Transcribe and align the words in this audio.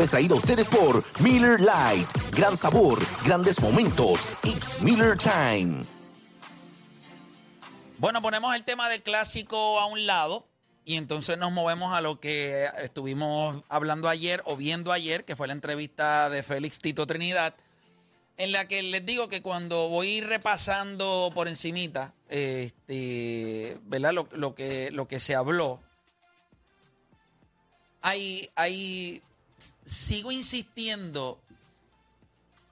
Es 0.00 0.12
traído 0.12 0.36
a 0.36 0.38
ustedes 0.38 0.68
por 0.68 1.02
Miller 1.20 1.58
Light. 1.58 2.08
Gran 2.30 2.56
sabor, 2.56 3.00
grandes 3.24 3.60
momentos. 3.60 4.24
It's 4.44 4.80
Miller 4.80 5.18
Time. 5.18 5.84
Bueno, 7.98 8.22
ponemos 8.22 8.54
el 8.54 8.62
tema 8.62 8.88
del 8.88 9.02
clásico 9.02 9.80
a 9.80 9.86
un 9.86 10.06
lado 10.06 10.46
y 10.84 10.98
entonces 10.98 11.36
nos 11.36 11.50
movemos 11.50 11.92
a 11.92 12.00
lo 12.00 12.20
que 12.20 12.70
estuvimos 12.80 13.64
hablando 13.68 14.08
ayer 14.08 14.40
o 14.44 14.56
viendo 14.56 14.92
ayer, 14.92 15.24
que 15.24 15.34
fue 15.34 15.48
la 15.48 15.52
entrevista 15.52 16.30
de 16.30 16.44
Félix 16.44 16.78
Tito 16.78 17.04
Trinidad, 17.08 17.56
en 18.36 18.52
la 18.52 18.68
que 18.68 18.84
les 18.84 19.04
digo 19.04 19.28
que 19.28 19.42
cuando 19.42 19.88
voy 19.88 20.20
repasando 20.20 21.32
por 21.34 21.48
encimita, 21.48 22.14
este, 22.28 23.76
¿verdad? 23.86 24.12
Lo, 24.12 24.28
lo 24.30 24.54
que, 24.54 24.92
lo 24.92 25.08
que 25.08 25.18
se 25.18 25.34
habló, 25.34 25.80
hay, 28.00 28.48
hay, 28.54 29.22
sigo 29.84 30.30
insistiendo 30.32 31.40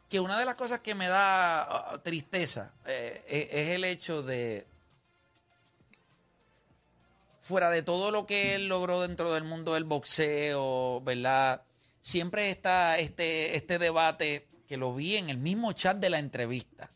que 0.09 0.21
una 0.21 0.39
de 0.39 0.45
las 0.45 0.55
cosas 0.55 0.81
que 0.81 0.95
me 0.95 1.09
da 1.09 1.93
uh, 1.95 1.99
tristeza 1.99 2.73
eh, 2.87 3.23
es- 3.29 3.49
es 3.53 3.69
el 3.71 3.85
hecho 3.85 4.23
de, 4.23 4.67
fuera 7.41 7.71
de 7.71 7.83
todo 7.83 8.11
lo 8.11 8.27
que 8.27 8.55
él 8.55 8.69
logró 8.69 9.01
dentro 9.03 9.33
del 9.33 9.45
mundo 9.45 9.75
del 9.75 9.85
boxeo, 9.85 11.01
¿verdad? 11.03 11.63
Siempre 12.01 12.51
está 12.51 12.99
este, 12.99 13.57
este 13.57 13.79
debate 13.79 14.47
que 14.69 14.77
lo 14.77 14.95
vi 14.95 15.17
en 15.17 15.31
el 15.31 15.39
mismo 15.39 15.73
chat 15.73 15.97
de 15.97 16.11
la 16.11 16.19
entrevista, 16.19 16.91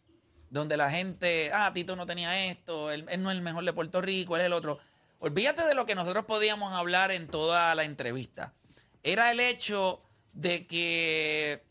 donde 0.51 0.77
la 0.77 0.91
gente, 0.91 1.51
ah, 1.53 1.73
Tito 1.73 1.95
no 1.97 2.07
tenía 2.07 2.47
esto, 2.47 2.91
él, 2.91 3.07
él 3.09 3.23
no 3.23 3.31
es 3.31 3.37
el 3.37 3.43
mejor 3.43 3.65
de 3.65 3.73
Puerto 3.73 4.01
Rico, 4.01 4.35
él 4.37 4.43
es 4.43 4.47
el 4.47 4.53
otro. 4.53 4.79
Olvídate 5.21 5.65
de 5.67 5.75
lo 5.75 5.87
que 5.87 5.95
nosotros 5.95 6.25
podíamos 6.25 6.73
hablar 6.73 7.11
en 7.13 7.29
toda 7.29 7.75
la 7.75 7.85
entrevista. 7.85 8.55
Era 9.03 9.31
el 9.33 9.41
hecho 9.41 10.03
de 10.33 10.67
que 10.67 11.63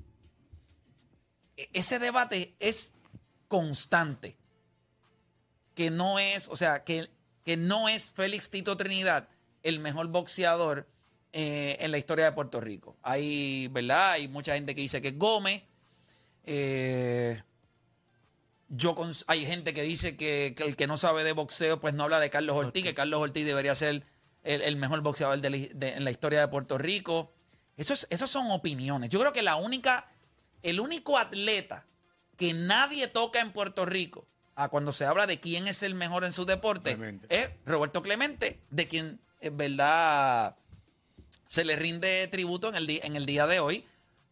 e- 1.57 1.69
ese 1.73 1.99
debate 1.99 2.55
es 2.59 2.93
constante 3.47 4.35
que 5.75 5.89
no 5.91 6.19
es, 6.19 6.47
o 6.49 6.55
sea, 6.57 6.83
que, 6.83 7.09
que 7.45 7.55
no 7.57 7.87
es 7.89 8.11
Félix 8.11 8.49
Tito 8.49 8.75
Trinidad 8.77 9.29
el 9.63 9.79
mejor 9.79 10.07
boxeador 10.07 10.87
eh, 11.31 11.77
en 11.79 11.91
la 11.91 11.97
historia 11.97 12.25
de 12.25 12.31
Puerto 12.33 12.59
Rico. 12.59 12.97
Hay, 13.01 13.67
¿verdad? 13.69 14.11
Hay 14.13 14.27
mucha 14.27 14.55
gente 14.55 14.75
que 14.75 14.81
dice 14.81 15.01
que 15.01 15.09
es 15.09 15.17
Gómez. 15.17 15.63
eh, 16.45 17.41
yo 18.71 18.95
hay 19.25 19.45
gente 19.45 19.73
que 19.73 19.81
dice 19.81 20.15
que, 20.15 20.53
que 20.55 20.63
el 20.63 20.75
que 20.75 20.85
no 20.85 20.97
sabe 20.99 21.23
de 21.23 21.31
boxeo, 21.31 21.79
pues 21.79 21.95
no 21.95 22.03
habla 22.03 22.19
de 22.19 22.29
Carlos 22.29 22.55
Ortiz, 22.55 22.83
que 22.83 22.93
Carlos 22.93 23.19
Ortiz 23.19 23.43
debería 23.45 23.73
ser 23.73 24.05
el, 24.53 24.61
el 24.61 24.75
mejor 24.75 25.01
boxeador 25.01 25.39
de 25.39 25.49
la, 25.49 25.57
de- 25.57 25.93
en 25.93 26.03
la 26.03 26.11
historia 26.11 26.39
de 26.41 26.47
Puerto 26.47 26.77
Rico. 26.77 27.31
Eso 27.77 27.93
es, 27.93 28.07
esas 28.09 28.29
son 28.29 28.51
opiniones. 28.51 29.09
Yo 29.09 29.19
creo 29.19 29.31
que 29.33 29.41
la 29.41 29.55
única, 29.55 30.09
el 30.63 30.79
único 30.79 31.17
atleta 31.17 31.85
que 32.37 32.53
nadie 32.53 33.07
toca 33.07 33.39
en 33.39 33.51
Puerto 33.51 33.85
Rico, 33.85 34.25
a 34.55 34.67
cuando 34.69 34.91
se 34.91 35.05
habla 35.05 35.25
de 35.27 35.39
quién 35.39 35.67
es 35.67 35.83
el 35.83 35.95
mejor 35.95 36.23
en 36.25 36.33
su 36.33 36.45
deporte, 36.45 36.95
Clemente. 36.95 37.27
es 37.29 37.49
Roberto 37.65 38.01
Clemente, 38.01 38.59
de 38.69 38.87
quien 38.87 39.19
es 39.39 39.55
verdad 39.55 40.55
se 41.47 41.63
le 41.63 41.75
rinde 41.77 42.27
tributo 42.27 42.69
en 42.69 42.75
el, 42.75 42.89
en 42.89 43.15
el 43.15 43.25
día 43.25 43.47
de 43.47 43.59
hoy. 43.59 43.85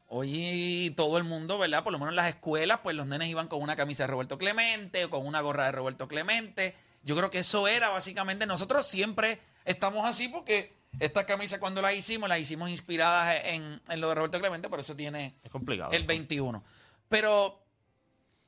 Hoy 0.09 0.93
todo 0.95 1.17
el 1.17 1.23
mundo, 1.25 1.57
¿verdad? 1.57 1.83
Por 1.83 1.91
lo 1.91 1.99
menos 1.99 2.11
en 2.13 2.17
las 2.17 2.29
escuelas, 2.29 2.79
pues 2.83 2.95
los 2.95 3.07
nenes 3.07 3.27
iban 3.29 3.47
con 3.47 3.61
una 3.61 3.75
camisa 3.75 4.03
de 4.03 4.07
Roberto 4.07 4.37
Clemente 4.37 5.03
o 5.05 5.09
con 5.09 5.25
una 5.25 5.41
gorra 5.41 5.65
de 5.65 5.71
Roberto 5.73 6.07
Clemente. 6.07 6.75
Yo 7.07 7.15
creo 7.15 7.29
que 7.29 7.39
eso 7.39 7.67
era 7.67 7.89
básicamente, 7.89 8.45
nosotros 8.45 8.85
siempre 8.85 9.39
estamos 9.65 10.05
así 10.05 10.27
porque 10.29 10.73
esta 10.99 11.25
camisa 11.25 11.59
cuando 11.59 11.81
la 11.81 11.93
hicimos, 11.93 12.27
la 12.27 12.37
hicimos 12.37 12.69
inspiradas 12.69 13.41
en, 13.45 13.81
en 13.87 14.01
lo 14.01 14.09
de 14.09 14.15
Roberto 14.15 14.39
Clemente, 14.39 14.67
por 14.69 14.79
eso 14.81 14.95
tiene 14.95 15.35
Es 15.43 15.51
complicado. 15.51 15.91
el 15.91 16.03
21. 16.03 16.63
Pero 17.07 17.63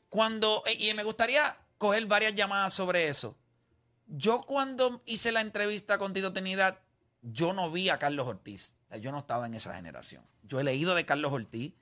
cuando, 0.09 0.63
eh, 0.65 0.73
y 0.73 0.93
me 0.93 1.03
gustaría 1.03 1.55
coger 1.77 2.05
varias 2.07 2.33
llamadas 2.33 2.73
sobre 2.73 3.07
eso. 3.07 3.37
Yo 4.07 4.41
cuando 4.41 5.01
hice 5.05 5.31
la 5.31 5.41
entrevista 5.41 5.97
con 5.97 6.13
Tito 6.13 6.33
Trinidad, 6.33 6.79
yo 7.21 7.53
no 7.53 7.69
vi 7.71 7.89
a 7.89 7.99
Carlos 7.99 8.27
Ortiz. 8.27 8.75
Yo 9.01 9.11
no 9.11 9.19
estaba 9.19 9.45
en 9.45 9.53
esa 9.53 9.73
generación. 9.73 10.25
Yo 10.43 10.59
he 10.59 10.63
leído 10.63 10.95
de 10.95 11.05
Carlos 11.05 11.31
Ortiz. 11.31 11.73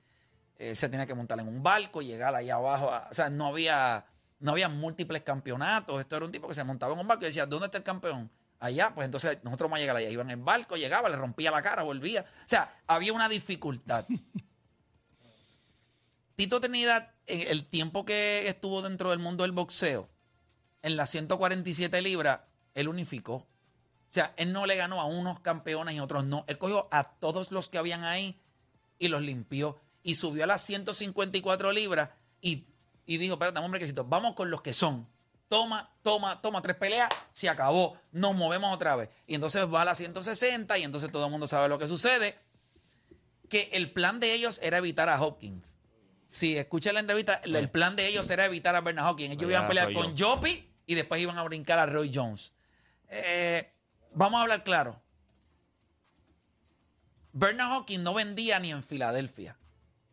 Él 0.58 0.76
se 0.76 0.88
tenía 0.88 1.06
que 1.06 1.14
montar 1.14 1.40
en 1.40 1.48
un 1.48 1.62
barco, 1.62 2.02
llegar 2.02 2.34
ahí 2.34 2.50
abajo. 2.50 2.90
a- 2.92 3.08
o 3.10 3.14
sea, 3.14 3.30
no 3.30 3.46
había, 3.46 4.04
no 4.40 4.52
había 4.52 4.68
múltiples 4.68 5.22
campeonatos. 5.22 6.00
Esto 6.00 6.16
era 6.16 6.26
un 6.26 6.32
tipo 6.32 6.48
que 6.48 6.54
se 6.54 6.64
montaba 6.64 6.94
en 6.94 7.00
un 7.00 7.08
barco 7.08 7.24
y 7.24 7.28
decía, 7.28 7.46
¿dónde 7.46 7.66
está 7.66 7.78
el 7.78 7.84
campeón? 7.84 8.30
Allá, 8.60 8.92
pues 8.94 9.04
entonces 9.04 9.38
nosotros 9.42 9.66
vamos 9.66 9.78
a 9.78 9.80
llegar 9.80 9.96
allá. 9.96 10.10
Iba 10.10 10.22
en 10.22 10.30
el 10.30 10.36
barco, 10.36 10.76
llegaba, 10.76 11.08
le 11.08 11.16
rompía 11.16 11.50
la 11.50 11.62
cara, 11.62 11.82
volvía. 11.82 12.22
O 12.22 12.48
sea, 12.48 12.82
había 12.86 13.12
una 13.12 13.28
dificultad. 13.28 14.06
Tito 16.36 16.60
Trinidad, 16.60 17.12
en 17.26 17.48
el 17.48 17.66
tiempo 17.66 18.04
que 18.04 18.48
estuvo 18.48 18.82
dentro 18.82 19.10
del 19.10 19.18
mundo 19.18 19.42
del 19.42 19.52
boxeo, 19.52 20.08
en 20.82 20.96
las 20.96 21.10
147 21.10 22.00
libras, 22.00 22.40
él 22.74 22.88
unificó. 22.88 23.34
O 23.34 24.10
sea, 24.10 24.32
él 24.36 24.52
no 24.52 24.64
le 24.64 24.76
ganó 24.76 25.00
a 25.00 25.04
unos 25.04 25.40
campeones 25.40 25.94
y 25.94 26.00
otros 26.00 26.24
no. 26.24 26.44
Él 26.46 26.56
cogió 26.56 26.88
a 26.90 27.10
todos 27.18 27.50
los 27.50 27.68
que 27.68 27.78
habían 27.78 28.04
ahí 28.04 28.40
y 28.98 29.08
los 29.08 29.22
limpió. 29.22 29.78
Y 30.02 30.14
subió 30.14 30.44
a 30.44 30.46
las 30.46 30.62
154 30.62 31.72
libras 31.72 32.10
y, 32.40 32.66
y 33.08 33.16
dijo, 33.16 33.34
espérate, 33.34 33.58
hombre, 33.58 33.80
que 33.80 33.92
vamos 34.04 34.34
con 34.34 34.50
los 34.50 34.60
que 34.60 34.72
son. 34.74 35.08
Toma, 35.48 35.90
toma, 36.02 36.42
toma, 36.42 36.60
tres 36.60 36.76
peleas, 36.76 37.08
se 37.32 37.48
acabó, 37.48 37.98
nos 38.12 38.34
movemos 38.36 38.72
otra 38.74 38.96
vez. 38.96 39.08
Y 39.26 39.34
entonces 39.34 39.62
va 39.72 39.80
a 39.80 39.84
las 39.86 39.96
160 39.96 40.76
y 40.76 40.84
entonces 40.84 41.10
todo 41.10 41.24
el 41.24 41.30
mundo 41.30 41.48
sabe 41.48 41.70
lo 41.70 41.78
que 41.78 41.88
sucede. 41.88 42.38
Que 43.48 43.70
el 43.72 43.90
plan 43.90 44.20
de 44.20 44.34
ellos 44.34 44.60
era 44.62 44.76
evitar 44.76 45.08
a 45.08 45.18
Hopkins. 45.22 45.78
Si 46.26 46.58
escucha 46.58 46.92
la 46.92 47.00
entrevista, 47.00 47.40
el- 47.44 47.56
el 47.56 47.70
plan 47.70 47.96
de 47.96 48.06
ellos 48.08 48.28
era 48.28 48.44
evitar 48.44 48.76
a 48.76 48.82
Bernard 48.82 49.06
Hopkins. 49.08 49.30
Ellos 49.32 49.48
iban 49.50 49.64
a 49.64 49.68
pelear 49.68 49.86
con. 49.94 50.14
Joppy 50.18 50.68
y 50.84 50.94
después 50.94 51.18
iban 51.22 51.38
a 51.38 51.42
brincar 51.44 51.78
a 51.78 51.86
Roy 51.86 52.10
Jones. 52.14 52.52
Eh, 53.08 53.72
vamos 54.12 54.38
a 54.38 54.42
hablar 54.42 54.62
claro. 54.64 55.00
Bernard 57.32 57.72
Hopkins 57.72 58.02
no 58.04 58.12
vendía 58.14 58.58
ni 58.58 58.70
en 58.70 58.82
Filadelfia. 58.82 59.56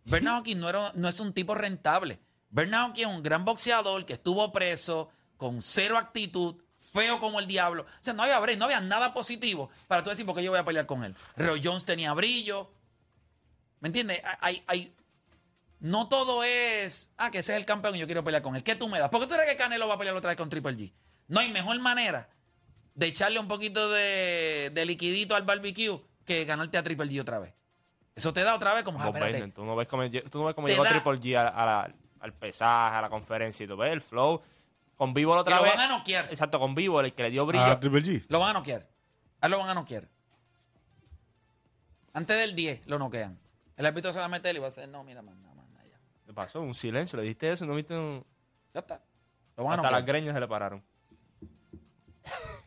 Bernard 0.05 0.38
Hopkins 0.39 0.61
no, 0.61 0.69
era, 0.69 0.91
no 0.95 1.09
es 1.09 1.19
un 1.19 1.34
tipo 1.34 1.55
rentable. 1.55 2.19
Bernard 2.55 2.97
es 2.97 3.05
un 3.05 3.21
gran 3.21 3.43
boxeador 3.43 4.05
que 4.05 4.13
estuvo 4.13 4.49
preso, 4.53 5.09
con 5.35 5.61
cero 5.61 5.97
actitud, 5.97 6.55
feo 6.75 7.19
como 7.19 7.39
el 7.41 7.47
diablo. 7.47 7.83
O 7.83 7.88
sea, 8.03 8.13
no 8.13 8.23
había 8.23 8.39
break, 8.39 8.57
no 8.57 8.63
había 8.66 8.79
nada 8.79 9.13
positivo 9.13 9.69
para 9.88 10.01
tú 10.03 10.09
decir, 10.09 10.25
porque 10.25 10.41
yo 10.41 10.51
voy 10.51 10.59
a 10.59 10.63
pelear 10.63 10.85
con 10.85 11.03
él. 11.03 11.13
Roy 11.35 11.59
Jones 11.61 11.83
tenía 11.83 12.13
brillo. 12.13 12.71
¿Me 13.81 13.88
entiendes? 13.89 14.21
Hay, 14.39 14.63
hay, 14.67 14.95
no 15.81 16.07
todo 16.07 16.45
es, 16.45 17.11
ah, 17.17 17.29
que 17.29 17.39
ese 17.39 17.51
es 17.51 17.57
el 17.57 17.66
campeón 17.66 17.97
y 17.97 17.99
yo 17.99 18.05
quiero 18.05 18.23
pelear 18.23 18.41
con 18.41 18.55
él. 18.55 18.63
¿Qué 18.63 18.75
tú 18.75 18.87
me 18.87 18.99
das? 18.99 19.09
¿Por 19.09 19.19
qué 19.19 19.27
tú 19.27 19.33
crees 19.35 19.49
que 19.49 19.57
Canelo 19.57 19.87
va 19.89 19.95
a 19.95 19.97
pelear 19.97 20.16
otra 20.16 20.29
vez 20.29 20.37
con 20.37 20.49
Triple 20.49 20.77
G? 20.77 20.93
No 21.27 21.41
hay 21.41 21.51
mejor 21.51 21.77
manera 21.79 22.29
de 22.93 23.07
echarle 23.07 23.37
un 23.39 23.49
poquito 23.49 23.89
de, 23.91 24.72
de 24.73 24.85
liquidito 24.85 25.35
al 25.35 25.43
barbecue 25.43 25.99
que 26.23 26.45
ganarte 26.45 26.77
a 26.77 26.83
Triple 26.83 27.07
G 27.07 27.19
otra 27.19 27.39
vez. 27.39 27.53
Eso 28.16 28.31
te 28.31 28.43
da 28.43 28.55
otra 28.55 28.73
vez 28.73 28.85
como, 28.85 28.97
ah, 29.01 29.07
tú 29.53 29.66
no 29.66 29.75
ves 29.75 29.87
cómo, 29.89 30.09
tú 30.09 30.39
no 30.39 30.45
ves 30.45 30.55
cómo 30.55 30.67
llegó 30.69 30.85
da- 30.85 30.91
Triple 30.91 31.16
G 31.17 31.35
a- 31.37 31.49
a 31.49 31.66
la- 31.66 31.95
al 32.25 32.34
pesaje, 32.34 32.97
a 32.97 33.02
la 33.02 33.09
conferencia 33.09 33.63
y 33.63 33.68
tú 33.68 33.78
ves 33.78 33.94
el 33.94 34.02
flow. 34.02 34.41
Con 34.96 35.13
Vivo 35.13 35.34
la 35.34 35.40
Y 35.40 35.41
otra 35.41 35.58
lo 35.58 35.63
vez. 35.63 35.75
van 35.75 35.91
a 35.91 35.97
noquear. 35.97 36.25
Exacto, 36.30 36.59
con 36.59 36.74
Vivo, 36.75 37.00
el 37.02 37.13
que 37.13 37.24
le 37.24 37.30
dio 37.30 37.46
brillo. 37.46 37.63
Ah, 37.66 37.80
Triple 37.80 38.02
G. 38.02 38.25
Lo 38.30 38.40
van 38.40 38.50
a 38.52 38.53
noquear. 38.53 38.88
A 39.41 39.46
él 39.47 39.52
lo 39.52 39.59
van 39.59 39.69
a 39.69 39.74
noquear. 39.74 40.08
Antes 42.14 42.38
del 42.38 42.56
10 42.56 42.88
lo 42.88 42.97
noquean. 43.00 43.38
El 43.78 43.85
árbitro 43.85 44.12
se 44.14 44.19
va 44.19 44.25
a 44.25 44.30
meter 44.30 44.56
y 44.56 44.59
va 44.59 44.68
a 44.68 44.69
decir, 44.69 44.88
no, 44.88 45.03
mira, 45.03 45.22
más 45.22 45.35
nada, 45.35 45.53
más 45.53 45.68
nada, 45.69 45.85
ya. 45.85 46.00
¿Qué 46.25 46.34
pasó? 46.34 46.62
Un 46.62 46.74
silencio. 46.74 47.18
Le 47.19 47.24
diste 47.25 47.52
eso, 47.52 47.66
no 47.66 47.75
viste 47.75 47.96
un... 47.97 48.25
Ya 48.74 48.80
está. 48.80 49.02
Lo 49.58 49.66
van 49.66 49.74
a 49.74 49.75
Hasta 49.81 49.91
las 49.91 50.02
noquear. 50.02 50.16
greñas 50.16 50.34
se 50.34 50.40
le 50.40 50.47
pararon. 50.47 50.84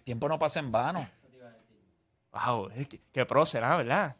Tiempo 0.05 0.29
no 0.29 0.39
pasa 0.39 0.61
en 0.61 0.71
vano. 0.71 1.09
Wow, 2.33 2.69
es 2.75 2.87
que, 2.89 3.01
que 3.11 3.25
pro 3.27 3.47
será, 3.47 3.77
¿verdad? 3.79 4.17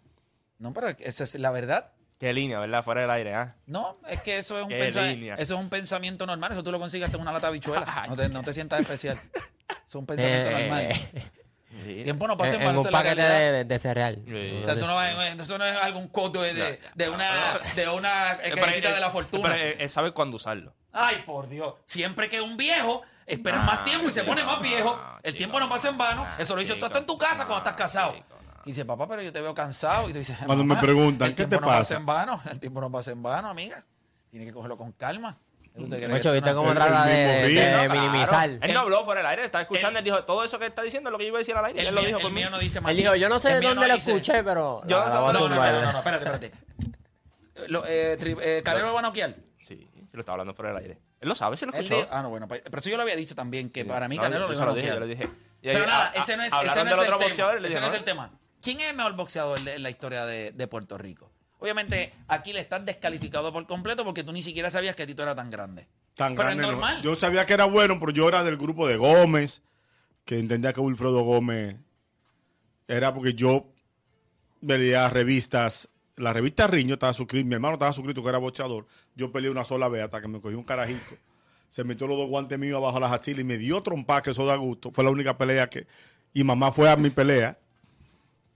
No, 0.59 0.73
pero 0.73 0.89
esa 0.89 1.25
es 1.25 1.35
la 1.37 1.51
verdad. 1.51 1.93
Qué 2.19 2.33
línea, 2.33 2.59
¿verdad? 2.59 2.83
Fuera 2.83 3.03
del 3.03 3.11
aire, 3.11 3.35
¿ah? 3.35 3.55
No, 3.67 3.97
es 4.09 4.21
que 4.23 4.39
eso 4.39 4.57
es 4.59 4.65
un, 4.65 4.69
Qué 4.71 4.81
pensa- 4.81 5.03
línea. 5.03 5.35
eso 5.37 5.55
es 5.55 5.61
un 5.61 5.69
pensamiento 5.69 6.27
normal. 6.27 6.51
Eso 6.53 6.63
tú 6.65 6.73
lo 6.73 6.81
consigues 6.81 7.13
en 7.15 7.21
una 7.21 7.33
lata 7.33 7.47
de 7.47 7.51
habichuela. 7.53 8.05
No 8.09 8.17
te, 8.17 8.29
no 8.29 8.43
te 8.43 8.53
sientas 8.53 8.81
especial. 8.81 9.17
Eso 9.17 9.77
es 9.87 9.95
un 9.95 10.07
pensamiento 10.07 10.49
Eh, 10.51 10.61
normal. 10.63 10.83
eh, 10.91 12.03
Tiempo 12.05 12.27
no 12.27 12.37
pasa 12.37 12.51
en 12.57 12.57
en, 12.57 12.61
en 12.63 12.67
vano. 12.69 12.81
un 12.81 12.85
la 12.87 12.91
paquete 12.91 13.15
realidad. 13.15 13.53
de, 13.53 13.65
de 13.65 13.79
cereal. 13.79 14.23
Sí. 14.27 14.61
O 14.63 14.65
sea, 14.67 14.75
tú 14.79 14.87
no 14.87 14.95
vas- 14.97 15.41
eso 15.41 15.59
no 15.59 15.65
es 15.65 15.77
algún 15.77 16.09
coto 16.09 16.43
de, 16.43 16.55
de, 16.55 16.81
de 16.97 17.09
una, 17.09 17.29
de 17.77 17.89
una 17.89 18.33
eh, 18.43 18.53
eh, 18.57 18.81
de 18.81 19.01
la 19.01 19.07
eh, 19.07 19.11
fortuna. 19.13 19.51
Pero 19.51 19.63
eh, 19.63 19.77
él 19.79 19.89
sabe 19.91 20.11
cuándo 20.13 20.37
usarlo. 20.37 20.75
Ay, 20.93 21.23
por 21.25 21.49
Dios. 21.49 21.75
Siempre 21.87 22.29
que 22.29 22.41
un 22.41 22.57
viejo 22.57 23.03
espera 23.27 23.59
más 23.61 23.85
tiempo 23.85 24.09
y 24.09 24.13
se 24.13 24.25
pone 24.25 24.43
más 24.43 24.61
viejo, 24.61 25.01
el 25.23 25.33
chico, 25.33 25.39
tiempo 25.39 25.61
no 25.61 25.69
pasa 25.69 25.91
en 25.91 25.99
vano. 25.99 26.25
no, 26.25 26.31
Eso 26.39 26.55
lo 26.55 26.61
dices 26.61 26.79
tú 26.79 26.87
hasta 26.87 26.99
en 26.99 27.07
tu 27.07 27.17
casa 27.17 27.45
cuando 27.47 27.59
estás 27.59 27.75
casado. 27.75 28.15
chico. 28.15 28.38
Y 28.69 28.73
dice, 28.73 28.85
papá, 28.85 29.09
pero 29.09 29.23
yo 29.23 29.33
te 29.33 29.41
veo 29.41 29.55
cansado. 29.55 30.11
Y 30.11 30.13
tú 30.13 30.19
dices, 30.19 30.37
Cuando 30.45 30.63
me 30.63 30.69
"Mamá, 30.75 30.81
preguntan, 30.83 31.29
el 31.29 31.35
¿qué 31.35 31.47
tiempo 31.47 31.57
te 31.57 31.61
no 31.63 31.67
pasa 31.69 31.79
pasa? 31.79 31.95
en 31.97 32.05
vano. 32.05 32.43
El 32.51 32.61
tiempo 32.61 32.81
no 32.83 32.91
pasa 32.91 33.13
en 33.13 33.23
vano, 33.23 33.49
amiga. 33.49 33.83
Tiene 34.31 34.45
que 34.45 34.53
cogerlo 34.53 34.77
con 34.77 34.93
calma. 34.93 35.39
¿Tú 35.75 35.89
te 35.89 35.97
crees 35.97 36.11
Macho, 36.11 36.31
que 36.31 36.35
¿viste 36.35 36.51
no- 36.51 36.57
cómo 36.57 36.75
trata 36.75 37.05
de, 37.07 37.51
Claro. 37.55 37.95
minimizar? 37.95 38.51
Él 38.61 38.75
no 38.75 38.81
habló 38.81 39.07
fuera 39.07 39.21
del 39.21 39.31
aire, 39.31 39.45
estaba 39.45 39.63
escuchando, 39.63 39.91
El- 39.91 39.97
él 39.99 40.05
dijo, 40.05 40.25
todo 40.25 40.45
eso 40.45 40.59
que 40.59 40.67
está 40.67 40.83
diciendo 40.83 41.09
es 41.09 41.13
lo 41.13 41.19
que 41.19 41.25
yo 41.25 41.29
iba 41.29 41.39
a 41.39 41.41
decir 41.41 41.57
al 41.57 41.65
aire. 41.65 41.81
El, 41.81 41.87
él 41.87 41.95
lo 41.95 42.03
dijo 42.03 42.19
el 42.27 42.33
mío 42.35 42.51
no 42.51 42.59
dice 42.59 42.79
Él 42.79 42.85
más. 42.85 42.95
dijo, 42.95 43.15
yo 43.15 43.29
no 43.31 43.39
sé 43.39 43.55
de 43.55 43.61
dónde 43.63 43.89
lo 43.89 43.95
dice- 43.95 44.11
escuché, 44.11 44.45
pero 44.45 44.83
Yo 44.87 44.99
no 44.99 45.05
la 45.07 45.11
sé 45.13 45.17
voy 45.19 45.31
a 45.31 45.33
No, 45.33 45.39
no, 45.39 45.49
no, 45.49 45.55
no, 45.55 45.81
no, 45.81 45.93
no, 45.93 45.99
espérate, 45.99 46.25
espérate. 46.25 46.53
Lo, 47.69 47.87
eh, 47.87 48.17
tri- 48.21 48.39
eh, 48.43 48.63
¿Canelo 48.65 48.89
lo 48.89 48.93
va 48.95 48.99
a 49.01 49.03
noquear? 49.03 49.35
Sí, 49.57 49.89
se 50.11 50.17
lo 50.17 50.21
estaba 50.21 50.35
hablando 50.35 50.53
fuera 50.55 50.73
del 50.75 50.83
aire. 50.83 50.99
Él 51.21 51.29
lo 51.29 51.35
sabe, 51.35 51.57
se 51.57 51.65
lo 51.67 51.73
escuchó. 51.73 51.95
dijo- 51.97 52.09
ah, 52.11 52.23
no, 52.23 52.31
bueno, 52.31 52.47
pues, 52.47 52.61
pero 52.63 52.79
eso 52.79 52.91
yo 52.91 52.97
lo 52.97 53.03
había 53.03 53.17
dicho 53.17 53.35
también, 53.35 53.71
que 53.71 53.85
para 53.85 54.09
mí 54.09 54.17
No, 54.17 54.23
Canelo 54.23 54.47
lo 54.49 54.53
iba 54.55 54.63
a 54.63 54.67
lo 54.67 54.75
noquear. 54.75 54.99
Pero 55.63 55.87
nada, 55.87 56.07
a- 56.07 56.11
a- 56.11 56.23
ese 56.23 56.37
no 56.37 56.45
es, 56.45 56.51
no 56.53 56.59
otro 56.59 57.97
el 57.97 58.05
tema. 58.05 58.31
Es. 58.59 58.65
¿Quién 58.65 58.81
es 58.81 58.91
el 58.91 58.97
mejor 58.97 59.15
boxeador 59.17 59.61
de- 59.61 59.75
en 59.77 59.83
la 59.83 59.91
historia 59.91 60.27
de, 60.27 60.53
de 60.53 60.67
Puerto 60.67 60.99
Rico? 60.99 61.31
Obviamente, 61.61 62.13
aquí 62.29 62.53
le 62.53 62.61
estás 62.61 62.85
descalificado 62.85 63.53
por 63.53 63.67
completo 63.67 64.05
porque 64.05 64.23
tú 64.23 64.33
ni 64.33 64.43
siquiera 64.43 64.71
sabías 64.71 64.95
que 64.95 65.07
Tito 65.07 65.23
era 65.23 65.35
tan 65.35 65.51
grande. 65.51 65.89
Tan 66.15 66.35
Pero 66.37 66.49
es 66.51 66.55
grande, 66.57 66.63
no. 66.63 66.73
normal. 66.73 67.03
Yo 67.03 67.15
sabía 67.17 67.47
que 67.47 67.55
era 67.55 67.65
bueno, 67.65 67.99
pero 67.99 68.13
yo 68.13 68.29
era 68.29 68.45
del 68.45 68.57
grupo 68.57 68.87
de 68.87 68.97
Gómez, 68.97 69.63
que 70.25 70.39
entendía 70.39 70.73
que 70.73 70.81
Wilfredo 70.81 71.23
Gómez 71.23 71.77
era 72.87 73.13
porque 73.15 73.35
yo 73.35 73.67
veía 74.61 75.09
revistas. 75.09 75.89
La 76.17 76.33
revista 76.33 76.67
Riño 76.67 76.95
estaba 76.95 77.13
suscrito, 77.13 77.47
mi 77.47 77.55
hermano 77.55 77.75
estaba 77.75 77.93
suscrito 77.93 78.23
que 78.23 78.29
era 78.29 78.39
boxeador. 78.39 78.87
Yo 79.15 79.31
peleé 79.31 79.51
una 79.51 79.65
sola 79.65 79.89
vez 79.89 80.03
hasta 80.05 80.21
que 80.21 80.29
me 80.29 80.41
cogí 80.41 80.55
un 80.55 80.65
carajito. 80.65 81.17
Se 81.69 81.85
metió 81.85 82.07
los 82.09 82.17
dos 82.17 82.29
guantes 82.29 82.59
míos 82.59 82.77
abajo 82.79 82.99
las 82.99 83.13
axilas 83.13 83.41
y 83.41 83.45
me 83.45 83.59
dio 83.59 83.83
trompa, 83.83 84.23
que 84.23 84.31
eso 84.31 84.47
da 84.47 84.57
gusto. 84.57 84.91
Fue 84.91 85.05
la 85.05 85.11
única 85.11 85.37
pelea 85.37 85.69
que. 85.69 85.87
Y 86.33 86.43
mamá 86.45 86.73
fue 86.73 86.89
a 86.91 86.97
mi 86.97 87.11
pelea. 87.11 87.59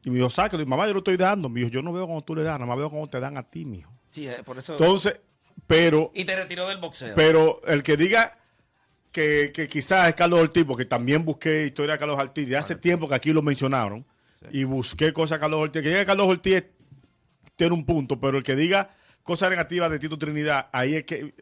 Y 0.04 0.10
me 0.10 0.16
dijo, 0.16 0.30
sáquelo. 0.30 0.62
Y 0.62 0.66
mamá, 0.66 0.86
yo 0.86 0.92
lo 0.92 0.98
estoy 0.98 1.16
dando. 1.16 1.48
Me 1.48 1.60
dijo, 1.60 1.70
yo 1.70 1.82
no 1.82 1.92
veo 1.92 2.06
cómo 2.06 2.22
tú 2.22 2.34
le 2.34 2.42
das, 2.42 2.54
nada 2.54 2.66
más 2.66 2.76
veo 2.76 2.90
cómo 2.90 3.08
te 3.08 3.20
dan 3.20 3.36
a 3.36 3.42
ti, 3.42 3.64
mijo. 3.64 3.92
Sí, 4.10 4.28
eh, 4.28 4.42
por 4.44 4.58
eso. 4.58 4.72
Entonces, 4.72 5.20
pero 5.66 6.10
y 6.14 6.24
te 6.24 6.36
retiró 6.36 6.68
del 6.68 6.78
boxeo. 6.78 7.14
pero 7.14 7.60
el 7.66 7.82
que 7.82 7.96
diga 7.96 8.38
que, 9.10 9.52
que 9.54 9.68
quizás 9.68 10.08
es 10.08 10.14
Carlos 10.14 10.40
Ortiz, 10.40 10.64
porque 10.64 10.84
también 10.84 11.24
busqué 11.24 11.66
historia 11.66 11.92
de 11.92 11.98
Carlos 11.98 12.18
Ortiz 12.18 12.48
de 12.48 12.56
hace 12.56 12.74
tiempo 12.74 13.08
que 13.08 13.14
aquí 13.14 13.32
lo 13.32 13.42
mencionaron, 13.42 14.04
y 14.50 14.64
busqué 14.64 15.12
cosas 15.12 15.38
de 15.38 15.40
Carlos 15.40 15.60
Ortiz. 15.60 15.82
Que 15.82 15.88
diga 15.88 16.00
que 16.00 16.06
Carlos 16.06 16.26
Ortiz 16.26 16.64
tiene 17.56 17.74
un 17.74 17.84
punto, 17.86 18.18
pero 18.20 18.38
el 18.38 18.44
que 18.44 18.56
diga 18.56 18.94
cosas 19.22 19.50
negativas 19.50 19.90
de 19.90 19.98
Tito 19.98 20.18
Trinidad, 20.18 20.68
ahí 20.72 20.96
es 20.96 21.04
que 21.04 21.34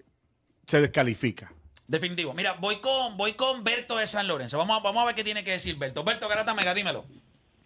se 0.66 0.80
descalifica. 0.80 1.52
Definitivo. 1.86 2.34
Mira, 2.34 2.52
voy 2.52 2.76
con, 2.76 3.16
voy 3.16 3.32
con 3.32 3.64
Berto 3.64 3.96
de 3.96 4.06
San 4.06 4.28
Lorenzo. 4.28 4.58
Vamos 4.58 4.78
a, 4.78 4.80
vamos 4.80 5.02
a 5.02 5.06
ver 5.06 5.14
qué 5.14 5.24
tiene 5.24 5.42
que 5.42 5.52
decir 5.52 5.76
Berto. 5.76 6.04
Berto 6.04 6.28
Garata 6.28 6.54
Mega, 6.54 6.72
dímelo. 6.72 7.04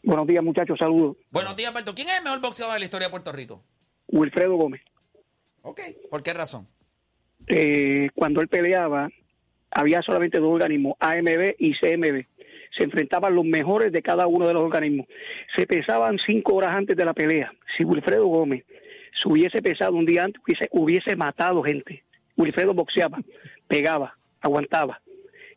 Buenos 0.04 0.26
días, 0.26 0.44
muchachos. 0.44 0.78
Saludos. 0.78 1.16
Buenos 1.30 1.56
días, 1.56 1.72
Berto. 1.72 1.94
¿Quién 1.94 2.08
es 2.08 2.18
el 2.18 2.24
mejor 2.24 2.40
boxeador 2.42 2.74
de 2.74 2.80
la 2.80 2.84
historia 2.84 3.06
de 3.08 3.10
Puerto 3.10 3.32
Rico? 3.32 3.64
Wilfredo 4.08 4.54
Gómez. 4.56 4.82
Ok. 5.62 5.80
¿Por 6.10 6.22
qué 6.22 6.34
razón? 6.34 6.68
Eh, 7.46 8.10
cuando 8.14 8.42
él 8.42 8.48
peleaba, 8.48 9.08
había 9.70 10.02
solamente 10.02 10.38
dos 10.38 10.52
organismos, 10.52 10.94
AMB 11.00 11.54
y 11.58 11.72
CMB. 11.72 12.26
Se 12.76 12.84
enfrentaban 12.84 13.34
los 13.34 13.46
mejores 13.46 13.92
de 13.92 14.02
cada 14.02 14.26
uno 14.26 14.46
de 14.46 14.52
los 14.52 14.62
organismos. 14.62 15.06
Se 15.56 15.66
pesaban 15.66 16.18
cinco 16.26 16.56
horas 16.56 16.72
antes 16.72 16.96
de 16.96 17.04
la 17.04 17.14
pelea. 17.14 17.52
Si 17.76 17.84
Wilfredo 17.84 18.26
Gómez 18.26 18.64
se 19.22 19.28
hubiese 19.28 19.62
pesado 19.62 19.94
un 19.94 20.04
día 20.04 20.24
antes, 20.24 20.42
hubiese, 20.44 20.68
hubiese 20.70 21.16
matado 21.16 21.62
gente. 21.62 22.04
Wilfredo 22.36 22.74
boxeaba, 22.74 23.20
pegaba, 23.68 24.18
aguantaba. 24.40 25.00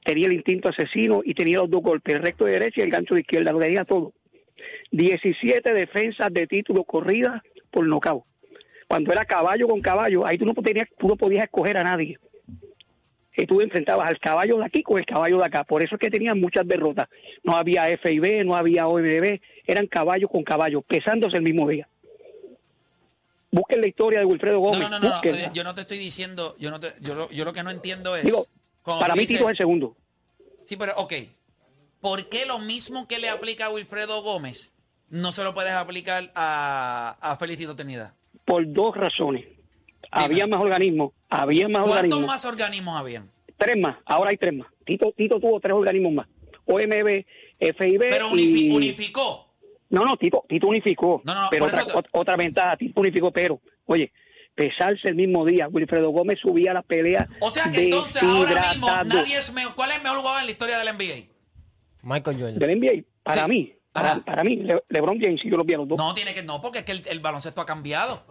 Tenía 0.06 0.28
el 0.28 0.34
instinto 0.34 0.70
asesino 0.70 1.22
y 1.26 1.34
tenía 1.34 1.58
los 1.58 1.70
dos 1.70 1.82
golpes, 1.82 2.16
el 2.16 2.22
recto 2.22 2.46
de 2.46 2.54
derecha 2.54 2.80
y 2.80 2.84
el 2.84 2.92
gancho 2.92 3.14
de 3.14 3.22
izquierda, 3.22 3.52
lo 3.52 3.60
tenía 3.60 3.84
todo. 3.84 4.14
17 4.92 5.74
defensas 5.74 6.32
de 6.32 6.48
título 6.48 6.84
corridas 6.84 7.42
por 7.72 7.86
nocaut. 7.88 8.24
Cuando 8.88 9.12
era 9.12 9.26
caballo 9.26 9.68
con 9.68 9.82
caballo, 9.82 10.26
ahí 10.26 10.38
tú 10.38 10.46
no, 10.46 10.54
tenías, 10.54 10.88
tú 10.98 11.08
no 11.08 11.16
podías 11.18 11.44
escoger 11.44 11.78
a 11.78 11.84
nadie. 11.84 12.18
Que 13.34 13.46
tú 13.46 13.62
enfrentabas 13.62 14.10
al 14.10 14.20
caballo 14.20 14.58
de 14.58 14.66
aquí 14.66 14.82
con 14.82 14.98
el 14.98 15.06
caballo 15.06 15.38
de 15.38 15.46
acá. 15.46 15.64
Por 15.64 15.84
eso 15.84 15.96
es 15.96 16.00
que 16.02 16.10
tenían 16.10 16.40
muchas 16.40 16.66
derrotas. 16.68 17.08
No 17.44 17.56
había 17.56 17.84
FIB, 17.98 18.44
no 18.46 18.56
había 18.56 18.88
OMB, 18.88 19.40
eran 19.66 19.88
caballo 19.88 20.28
con 20.28 20.44
caballo, 20.44 20.82
pesándose 20.82 21.38
el 21.38 21.44
mismo 21.44 21.68
día. 21.68 21.88
Busquen 23.52 23.82
la 23.82 23.88
historia 23.88 24.20
de 24.20 24.26
Wilfredo 24.26 24.60
Gómez. 24.60 24.80
no, 24.80 24.90
no, 24.90 25.00
no, 25.00 25.10
no. 25.22 25.54
Yo 25.54 25.64
no 25.64 25.74
te 25.76 25.82
estoy 25.82 25.98
diciendo, 25.98 26.56
yo 26.60 26.70
no 26.72 26.80
te, 26.80 26.88
yo, 27.02 27.14
lo, 27.16 27.30
yo 27.30 27.46
lo 27.46 27.54
que 27.54 27.64
no 27.64 27.72
entiendo 27.72 28.16
es. 28.16 28.26
Digo, 28.26 28.46
para 28.84 29.14
mí 29.14 29.22
dices- 29.22 29.38
Tito 29.38 29.46
es 29.50 29.52
el 29.52 29.58
segundo. 29.58 29.96
Sí, 30.64 30.76
pero, 30.76 30.94
ok. 30.98 31.14
¿Por 32.08 32.30
qué 32.30 32.46
lo 32.46 32.58
mismo 32.60 33.06
que 33.06 33.20
le 33.20 33.28
aplica 33.28 33.66
a 33.66 33.70
Wilfredo 33.70 34.22
Gómez 34.22 34.74
no 35.10 35.34
se 35.34 35.44
lo 35.44 35.54
puedes 35.54 35.74
aplicar 35.74 36.32
a, 36.36 37.18
a 37.20 37.36
Félix 37.36 37.58
Tito 37.60 37.76
Trinidad? 37.76 38.14
Por 38.46 38.72
dos 38.72 38.96
razones. 38.96 39.46
Había 40.10 40.48
más 40.48 40.62
organismos, 40.62 41.12
había 41.30 41.68
más 41.68 41.82
¿Cuántos 41.84 41.98
organismos. 41.98 42.28
más 42.28 42.46
organismos 42.46 42.96
habían? 42.98 43.30
Tres 43.58 43.76
más, 43.78 43.98
ahora 44.06 44.30
hay 44.30 44.38
tres 44.38 44.54
más. 44.54 44.68
Tito, 44.86 45.12
Tito 45.18 45.38
tuvo 45.38 45.60
tres 45.60 45.74
organismos 45.74 46.14
más. 46.14 46.28
OMB, 46.66 47.26
FIB 47.60 48.00
Pero 48.00 48.30
unifi- 48.30 48.72
y... 48.72 48.76
unificó. 48.76 49.54
No, 49.90 50.06
no, 50.06 50.16
Tito, 50.16 50.46
Tito 50.48 50.68
unificó. 50.68 51.22
No, 51.26 51.34
no, 51.34 51.42
no, 51.42 51.48
pero 51.50 51.66
otra, 51.66 51.86
te- 51.86 51.94
otra 52.14 52.36
ventaja, 52.38 52.78
Tito 52.78 53.02
unificó, 53.02 53.32
pero, 53.32 53.60
oye, 53.86 54.14
pesarse 54.56 55.10
el 55.10 55.16
mismo 55.16 55.44
día, 55.46 55.68
Wilfredo 55.68 56.12
Gómez 56.12 56.40
subía 56.42 56.74
la 56.74 56.84
pelea. 56.84 57.28
O 57.42 57.52
sea 57.52 57.70
que 57.70 57.84
entonces 57.84 58.24
ahora 58.24 58.70
mismo 58.72 58.88
nadie 59.04 59.38
es 59.38 59.52
mejor. 59.54 59.76
¿Cuál 59.76 59.90
es 59.90 59.98
el 59.98 60.04
mejor 60.04 60.20
jugador 60.20 60.40
en 60.40 60.46
la 60.46 60.52
historia 60.54 60.80
del 60.80 60.94
NBA? 60.96 61.34
Michael 62.02 62.38
Jordan. 62.40 62.60
Del 62.60 62.80
NBA, 62.80 63.04
para 63.24 63.44
Sí. 63.46 63.50
mí, 63.50 63.74
para, 63.92 64.16
para 64.20 64.44
mí, 64.44 64.56
Le- 64.58 64.84
LeBron 64.90 65.20
James, 65.20 65.42
si 65.42 65.50
yo 65.50 65.58
los 65.58 65.66
vi 65.66 65.74
a 65.74 65.78
los 65.78 65.88
dos. 65.88 65.98
No, 65.98 66.14
tiene 66.14 66.34
que, 66.34 66.44
no, 66.44 66.62
porque 66.62 66.80
es 66.80 66.86
que 66.86 66.92
el, 66.94 67.04
el 67.08 67.20
baloncesto 67.20 67.62
ha 67.62 67.66
cambiado. 67.66 68.24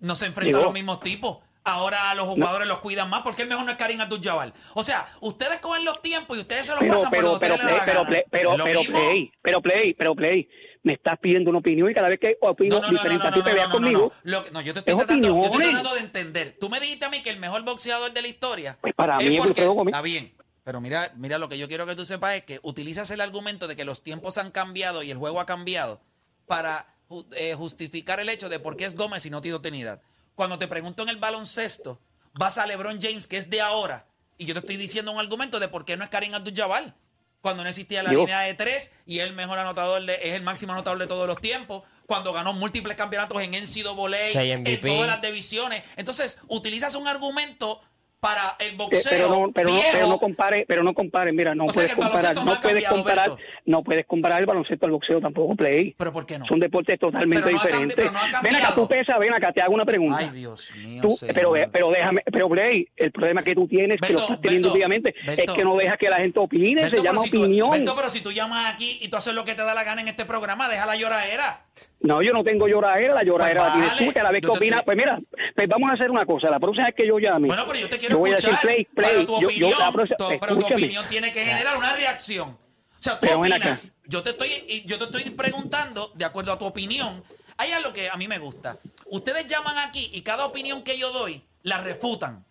No 0.00 0.14
se 0.16 0.26
enfrenta 0.26 0.58
a 0.58 0.62
los 0.62 0.72
mismos 0.72 1.00
tipos. 1.00 1.38
Ahora 1.62 2.14
los 2.14 2.26
jugadores 2.26 2.66
los 2.66 2.78
cuidan 2.78 3.10
más 3.10 3.20
porque 3.22 3.42
el 3.42 3.48
mejor 3.48 3.66
no 3.66 3.70
es 3.70 3.76
Karim 3.76 4.00
Abdul-Jabbar. 4.00 4.54
O 4.74 4.82
sea, 4.82 5.06
ustedes 5.20 5.58
cogen 5.58 5.84
los 5.84 6.00
tiempos 6.00 6.38
y 6.38 6.40
ustedes 6.40 6.64
se 6.66 6.72
los 6.72 6.80
pero, 6.80 6.94
pasan 6.94 7.10
por 7.10 7.18
pero, 7.18 7.28
donde 7.32 7.46
pero, 7.46 7.54
ustedes 7.54 7.74
les 7.74 7.82
play, 7.84 7.94
pero, 7.94 8.06
play, 8.06 8.22
pero, 8.30 8.52
¿Es 8.52 8.58
lo 8.58 8.64
pero, 8.64 8.80
play, 8.82 9.32
pero, 9.42 9.60
play, 9.60 9.94
pero, 9.94 10.14
play, 10.14 10.48
me 10.82 10.94
estás 10.94 11.18
pidiendo 11.20 11.50
una 11.50 11.58
opinión 11.58 11.90
y 11.90 11.94
cada 11.94 12.08
vez 12.08 12.18
que 12.18 12.38
opino 12.40 12.76
No, 12.76 12.80
no, 12.80 12.86
no, 12.86 12.92
diferente 12.92 13.24
no, 13.24 13.28
a 13.28 13.32
ti 13.34 13.40
no, 13.40 13.66
no, 13.66 13.70
conmigo, 13.70 14.12
no. 14.24 14.30
Lo 14.32 14.42
que- 14.42 14.50
no, 14.52 14.60
yo 14.62 14.72
te 14.72 14.78
estoy, 14.78 14.92
es 14.92 14.98
tratando, 14.98 15.28
yo 15.28 15.44
estoy 15.44 15.64
tratando 15.64 15.94
de 15.94 16.00
entender. 16.00 16.56
Tú 16.58 16.70
me 16.70 16.80
dijiste 16.80 17.04
a 17.04 17.10
mí 17.10 17.22
que 17.22 17.28
el 17.28 17.36
mejor 17.38 17.62
boxeador 17.62 18.10
de 18.14 18.22
la 18.22 18.28
historia. 18.28 18.78
Pues 18.80 18.94
para 18.94 19.18
es 19.18 19.28
mí 19.28 19.34
es 19.34 19.38
porque- 19.38 19.48
Wilfredo 19.50 19.72
Gómez. 19.72 19.92
Está 19.92 20.02
bien. 20.02 20.32
Pero 20.70 20.80
mira, 20.80 21.12
mira, 21.16 21.36
lo 21.38 21.48
que 21.48 21.58
yo 21.58 21.66
quiero 21.66 21.84
que 21.84 21.96
tú 21.96 22.04
sepas 22.04 22.36
es 22.36 22.44
que 22.44 22.60
utilizas 22.62 23.10
el 23.10 23.20
argumento 23.20 23.66
de 23.66 23.74
que 23.74 23.84
los 23.84 24.04
tiempos 24.04 24.38
han 24.38 24.52
cambiado 24.52 25.02
y 25.02 25.10
el 25.10 25.16
juego 25.18 25.40
ha 25.40 25.44
cambiado 25.46 26.00
para 26.46 26.94
eh, 27.36 27.54
justificar 27.56 28.20
el 28.20 28.28
hecho 28.28 28.48
de 28.48 28.60
por 28.60 28.76
qué 28.76 28.84
es 28.84 28.94
Gómez 28.94 29.26
y 29.26 29.30
no 29.30 29.40
Tito 29.40 29.60
Trinidad. 29.60 30.00
Cuando 30.36 30.60
te 30.60 30.68
pregunto 30.68 31.02
en 31.02 31.08
el 31.08 31.16
baloncesto, 31.16 32.00
vas 32.34 32.56
a 32.58 32.66
LeBron 32.68 33.00
James, 33.02 33.26
que 33.26 33.36
es 33.36 33.50
de 33.50 33.60
ahora, 33.60 34.06
y 34.38 34.44
yo 34.46 34.54
te 34.54 34.60
estoy 34.60 34.76
diciendo 34.76 35.10
un 35.10 35.18
argumento 35.18 35.58
de 35.58 35.66
por 35.66 35.84
qué 35.84 35.96
no 35.96 36.04
es 36.04 36.10
Karim 36.10 36.34
Abdul-Jabbar. 36.36 36.94
Cuando 37.40 37.64
no 37.64 37.68
existía 37.68 38.04
la 38.04 38.10
línea 38.20 38.40
de 38.42 38.54
tres 38.54 38.92
y 39.06 39.18
es 39.18 39.24
el 39.26 39.32
mejor 39.32 39.58
anotador, 39.58 40.04
de- 40.06 40.20
es 40.22 40.34
el 40.34 40.42
máximo 40.42 40.72
anotador 40.72 41.00
de 41.00 41.08
todos 41.08 41.26
los 41.26 41.40
tiempos. 41.40 41.82
Cuando 42.06 42.32
ganó 42.32 42.52
múltiples 42.52 42.96
campeonatos 42.96 43.42
en 43.42 43.54
NCAA, 43.54 44.28
en 44.58 44.80
todas 44.94 45.06
las 45.08 45.20
divisiones. 45.20 45.82
Entonces, 45.96 46.38
utilizas 46.46 46.94
un 46.94 47.08
argumento 47.08 47.80
para 48.20 48.54
el 48.58 48.72
Eh, 48.72 48.74
boxeo. 48.76 49.02
pero 49.10 49.28
no, 49.28 49.52
pero 49.52 49.70
no, 49.70 49.80
pero 49.92 50.06
no 50.06 50.18
compare, 50.18 50.64
pero 50.68 50.82
no 50.82 50.92
compare, 50.94 51.32
mira, 51.32 51.54
no 51.54 51.64
O 51.64 51.66
puedes 51.68 51.94
comparar, 51.94 52.34
no 52.36 52.44
puedes 52.44 52.60
cambiado, 52.60 52.94
comparar, 52.96 53.28
Berto. 53.30 53.42
No 53.70 53.82
puedes 53.84 54.04
comparar 54.06 54.40
el 54.40 54.46
baloncesto 54.46 54.86
al 54.86 54.92
boxeo 54.92 55.20
tampoco, 55.20 55.54
play. 55.54 55.94
Pero 55.96 56.12
¿por 56.12 56.26
qué 56.26 56.38
no? 56.38 56.46
Son 56.46 56.58
deportes 56.58 56.98
totalmente 56.98 57.42
Pero 57.44 57.56
no 57.56 57.62
diferentes. 57.62 57.96
pero 57.96 58.10
no 58.12 58.18
ven 58.42 58.56
acá, 58.56 58.74
tú 58.74 58.88
pesas, 58.88 59.18
ven 59.18 59.32
acá, 59.32 59.52
te 59.52 59.62
hago 59.62 59.74
una 59.74 59.84
pregunta. 59.84 60.18
Ay, 60.18 60.30
Dios 60.30 60.74
mío. 60.76 61.02
Tú- 61.02 61.18
pero, 61.34 61.52
pero 61.72 61.90
déjame, 61.90 62.22
pero 62.30 62.48
Play, 62.48 62.88
el 62.96 63.12
problema 63.12 63.42
que 63.42 63.54
tú 63.54 63.68
tienes, 63.68 63.98
que 64.00 64.12
lo 64.12 64.18
estás 64.20 64.40
teniendo 64.40 64.68
Beto, 64.68 64.74
últimamente, 64.74 65.14
Beto. 65.24 65.42
es 65.42 65.50
que 65.52 65.64
no 65.64 65.76
dejas 65.76 65.96
que 65.96 66.08
la 66.10 66.16
gente 66.16 66.38
opine, 66.40 66.90
se 66.90 67.02
llama 67.02 67.22
si 67.22 67.30
tú- 67.30 67.42
opinión. 67.42 67.70
Beto, 67.70 67.94
pero 67.96 68.08
si 68.10 68.20
tú 68.20 68.32
llamas 68.32 68.74
aquí 68.74 68.98
y 69.00 69.08
tú 69.08 69.16
haces 69.16 69.34
lo 69.34 69.44
que 69.44 69.54
te 69.54 69.62
da 69.62 69.72
la 69.74 69.84
gana 69.84 70.00
en 70.00 70.08
este 70.08 70.24
programa, 70.24 70.68
deja 70.68 70.84
la 70.86 70.96
lloradera. 70.96 71.64
No, 72.00 72.22
yo 72.22 72.32
no 72.32 72.42
tengo 72.42 72.66
lloradera, 72.66 73.14
la 73.14 73.22
lloradera 73.22 73.60
Pues 73.62 73.74
la 73.74 73.80
tienes 73.90 74.06
tú, 74.08 74.12
que 74.14 74.20
a 74.20 74.22
la 74.24 74.30
vez 74.32 74.40
que 74.40 74.48
opinas, 74.48 74.82
pues 74.84 74.96
mira, 74.96 75.20
pues 75.54 75.68
vamos 75.68 75.90
a 75.90 75.94
hacer 75.94 76.10
una 76.10 76.24
cosa, 76.24 76.50
la 76.50 76.58
próxima 76.58 76.86
vez 76.86 76.94
que 76.94 77.06
yo 77.06 77.18
llame, 77.18 77.46
Bueno, 77.46 77.64
pero 77.68 77.78
yo 77.78 77.88
te 77.90 77.98
quiero 77.98 78.14
yo 78.16 78.18
voy 78.20 78.30
a 78.30 78.36
escuchar. 78.36 78.60
decir 78.62 78.66
play, 78.68 78.84
play, 78.94 79.10
pero 79.12 79.26
tu 79.26 79.32
yo- 79.34 79.40
yo 79.40 79.46
opinión, 79.48 79.78
la 79.78 79.92
próxima- 79.92 80.16
tu- 80.16 80.40
pero 80.40 80.56
tu 80.58 80.66
opinión 80.66 81.04
tiene 81.08 81.30
que 81.32 81.44
generar 81.44 81.76
una 81.76 81.92
reacción. 81.94 82.56
O 83.00 83.02
sea, 83.02 83.14
tú 83.18 83.26
Pero 83.26 83.40
opinas. 83.40 83.92
Yo 84.06 84.22
te 84.22 84.30
estoy, 84.30 84.48
yo 84.84 84.98
te 84.98 85.04
estoy 85.04 85.30
preguntando, 85.30 86.12
de 86.14 86.24
acuerdo 86.26 86.52
a 86.52 86.58
tu 86.58 86.66
opinión, 86.66 87.22
hay 87.56 87.72
algo 87.72 87.92
que 87.94 88.10
a 88.10 88.16
mí 88.16 88.28
me 88.28 88.38
gusta. 88.38 88.76
Ustedes 89.06 89.46
llaman 89.46 89.78
aquí 89.78 90.10
y 90.12 90.20
cada 90.20 90.44
opinión 90.46 90.82
que 90.82 90.98
yo 90.98 91.10
doy 91.12 91.42
la 91.62 91.78
refutan. 91.80 92.44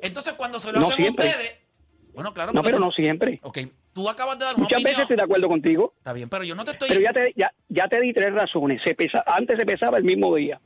Entonces, 0.00 0.32
cuando 0.34 0.58
se 0.58 0.72
lo 0.72 0.80
No 0.80 0.86
hacen 0.86 0.96
siempre. 0.96 1.26
ustedes, 1.28 1.52
bueno, 2.14 2.32
claro. 2.32 2.52
no, 2.52 2.62
pero 2.62 2.78
tú- 2.78 2.84
no 2.84 2.90
siempre. 2.92 3.40
Ok, 3.42 3.58
tú 3.92 4.08
acabas 4.08 4.38
de 4.38 4.46
dar 4.46 4.54
una 4.54 4.64
Muchas 4.64 4.76
opinión. 4.78 4.90
veces 4.92 5.02
estoy 5.02 5.16
de 5.16 5.22
acuerdo 5.22 5.48
contigo, 5.48 5.92
Está 5.98 6.12
bien, 6.14 6.28
pero 6.28 6.44
yo 6.44 6.54
no 6.54 6.64
te 6.64 6.70
estoy. 6.72 6.88
pero 6.88 7.00
ya 7.00 7.12
te, 7.12 7.34
ya, 7.36 7.52
ya 7.68 7.88
te 7.88 8.00
di 8.00 8.12
tres 8.14 8.32
razones. 8.32 8.80
Se 8.84 8.94
pesa, 8.94 9.22
antes 9.26 9.58
se 9.58 9.66
pesaba 9.66 9.98
el 9.98 10.04
mismo 10.04 10.34
día. 10.34 10.60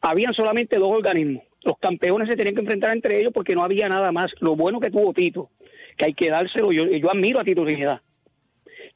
Habían 0.00 0.32
solamente 0.34 0.76
dos 0.78 0.88
organismos. 0.90 1.42
Los 1.62 1.78
campeones 1.78 2.28
se 2.28 2.36
tenían 2.36 2.54
que 2.54 2.60
enfrentar 2.60 2.92
entre 2.92 3.18
ellos 3.20 3.32
porque 3.34 3.54
no 3.54 3.62
había 3.64 3.88
nada 3.88 4.10
más. 4.12 4.26
Lo 4.40 4.54
bueno 4.56 4.80
que 4.80 4.90
tuvo 4.90 5.12
Tito, 5.12 5.50
que 5.96 6.06
hay 6.06 6.14
que 6.14 6.28
dárselo. 6.28 6.72
Yo, 6.72 6.84
yo 6.86 7.10
admiro 7.10 7.40
a 7.40 7.44
Tito 7.44 7.62
Trinidad. 7.64 8.00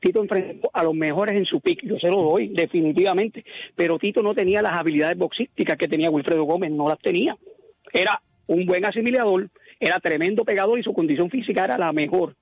Tito 0.00 0.22
enfrentó 0.22 0.70
a 0.72 0.82
los 0.82 0.94
mejores 0.94 1.36
en 1.36 1.44
su 1.44 1.60
pick, 1.60 1.80
yo 1.84 1.98
se 1.98 2.08
lo 2.08 2.22
doy, 2.22 2.48
definitivamente. 2.48 3.44
Pero 3.74 3.98
Tito 3.98 4.22
no 4.22 4.34
tenía 4.34 4.62
las 4.62 4.72
habilidades 4.72 5.16
boxísticas 5.16 5.76
que 5.76 5.88
tenía 5.88 6.10
Wilfredo 6.10 6.44
Gómez, 6.44 6.70
no 6.70 6.88
las 6.88 6.98
tenía. 6.98 7.36
Era 7.92 8.20
un 8.46 8.66
buen 8.66 8.84
asimilador 8.84 9.50
era 9.78 10.00
tremendo 10.00 10.44
pegador 10.44 10.78
y 10.78 10.82
su 10.82 10.92
condición 10.92 11.30
física 11.30 11.64
era 11.64 11.78
la 11.78 11.92
mejor. 11.92 12.34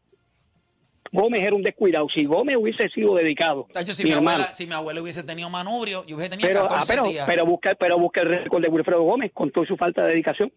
Gómez 1.12 1.42
era 1.42 1.54
un 1.54 1.62
descuidado. 1.62 2.06
Si 2.12 2.24
Gómez 2.24 2.56
hubiese 2.56 2.88
sido 2.88 3.14
dedicado, 3.14 3.68
Tacho, 3.72 3.94
si, 3.94 4.04
mi 4.04 4.12
abuela, 4.12 4.52
si 4.52 4.66
mi 4.66 4.72
abuela 4.72 5.00
hubiese 5.00 5.22
tenido 5.22 5.48
manubrio, 5.48 6.04
yo 6.06 6.16
hubiese 6.16 6.30
tenido 6.30 6.48
pero, 6.48 6.64
ah, 6.64 6.68
14 6.68 6.92
pero, 6.92 7.04
días. 7.04 7.26
pero 7.26 7.46
busca, 7.46 7.74
pero 7.76 7.98
busca 7.98 8.22
el 8.22 8.28
récord 8.28 8.62
de 8.62 8.68
Wilfredo 8.68 9.02
Gómez 9.02 9.30
con 9.32 9.50
toda 9.50 9.66
su 9.66 9.76
falta 9.76 10.02
de 10.04 10.12
dedicación. 10.12 10.52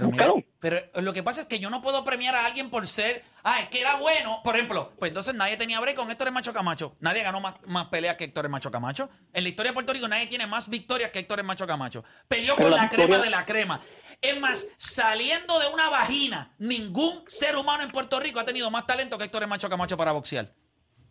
Pero, 0.00 0.10
mira, 0.10 0.46
pero 0.60 1.02
lo 1.02 1.12
que 1.12 1.22
pasa 1.22 1.40
es 1.40 1.46
que 1.46 1.58
yo 1.58 1.70
no 1.70 1.80
puedo 1.80 2.04
premiar 2.04 2.34
a 2.34 2.44
alguien 2.44 2.70
por 2.70 2.86
ser, 2.86 3.24
ah, 3.44 3.60
es 3.60 3.68
que 3.68 3.80
era 3.80 3.96
bueno. 3.96 4.40
Por 4.44 4.54
ejemplo, 4.54 4.92
pues 4.98 5.10
entonces 5.10 5.34
nadie 5.34 5.56
tenía 5.56 5.80
break 5.80 5.96
con 5.96 6.10
Héctor 6.10 6.28
el 6.28 6.34
Macho 6.34 6.52
Camacho. 6.52 6.96
Nadie 7.00 7.22
ganó 7.22 7.40
más, 7.40 7.54
más 7.66 7.86
peleas 7.86 8.16
que 8.16 8.24
Héctor 8.24 8.44
el 8.44 8.50
Macho 8.50 8.70
Camacho. 8.70 9.08
En 9.32 9.42
la 9.42 9.48
historia 9.48 9.70
de 9.70 9.74
Puerto 9.74 9.92
Rico 9.92 10.08
nadie 10.08 10.26
tiene 10.26 10.46
más 10.46 10.68
victorias 10.68 11.10
que 11.10 11.20
Héctor 11.20 11.40
el 11.40 11.46
Macho 11.46 11.66
Camacho. 11.66 12.04
Peleó 12.28 12.56
con 12.56 12.70
la 12.70 12.76
la 12.76 12.88
crema 12.88 13.18
de 13.18 13.30
la 13.30 13.44
crema. 13.44 13.80
Es 14.20 14.38
más, 14.40 14.66
saliendo 14.76 15.58
de 15.58 15.68
una 15.68 15.88
vagina, 15.90 16.54
ningún 16.58 17.24
ser 17.26 17.56
humano 17.56 17.82
en 17.82 17.90
Puerto 17.90 18.18
Rico 18.20 18.40
ha 18.40 18.44
tenido 18.44 18.70
más 18.70 18.86
talento 18.86 19.18
que 19.18 19.24
Héctor 19.24 19.42
el 19.42 19.48
Macho 19.48 19.68
Camacho 19.68 19.96
para 19.96 20.12
boxear. 20.12 20.52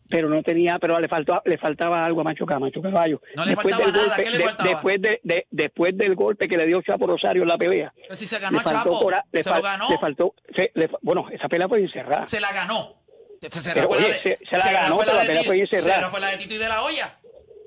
Pero 0.10 0.30
no 0.30 0.42
tenía, 0.44 0.78
pero 0.80 1.00
le 1.00 1.08
faltó, 1.08 1.42
le 1.46 1.58
faltaba 1.58 2.04
algo 2.06 2.22
a 2.22 2.24
Macho 2.24 2.46
Camacho 2.46 2.82
Caballo. 2.82 3.22
No 3.36 3.46
le 3.46 3.56
faltaba 3.56 3.88
nada, 3.92 4.16
¿qué 4.16 4.30
le 4.30 4.40
faltaba? 4.40 4.70
después, 4.70 5.02
de, 5.02 5.20
de- 5.24 5.48
después 5.52 5.98
del 5.98 6.16
golpe 6.16 6.48
que 6.48 6.58
le 6.58 6.68
dio 6.68 6.82
Chapo 6.82 7.08
Rosario 7.08 7.42
en 7.42 7.48
la 7.48 7.58
pelea. 7.58 7.94
Pero 8.04 8.16
si 8.16 8.26
se 8.28 8.40
ganó 8.40 8.58
le 8.58 8.62
a 8.62 8.64
Chapo, 8.64 9.00
cora- 9.00 9.26
lo 9.32 9.62
ganó. 9.62 9.90
le 9.90 9.98
faltó, 9.98 10.34
se- 10.56 10.72
le 10.76 10.88
fa- 10.88 10.98
bueno, 11.02 11.28
esa 11.32 11.48
pelea 11.48 11.68
fue 11.68 11.80
encerrada. 11.82 12.26
Se 12.26 12.40
la 12.40 12.52
ganó. 12.54 13.02
Se, 13.42 13.50
se 13.52 13.74
Pero, 13.74 13.88
oye, 13.90 14.08
de- 14.24 14.38
se- 14.38 14.58
la 14.58 14.72
ganó, 14.72 14.98
pero 15.00 15.14
la 15.14 15.22
pelea 15.26 15.44
fue 15.44 15.60
encerrada. 15.60 16.06
se 16.06 16.12
fue 16.12 16.20
la 16.20 16.28
de 16.30 16.38
Tito 16.38 16.56
y 16.56 16.58
de 16.58 16.68
la 16.70 16.84
olla. 16.84 17.16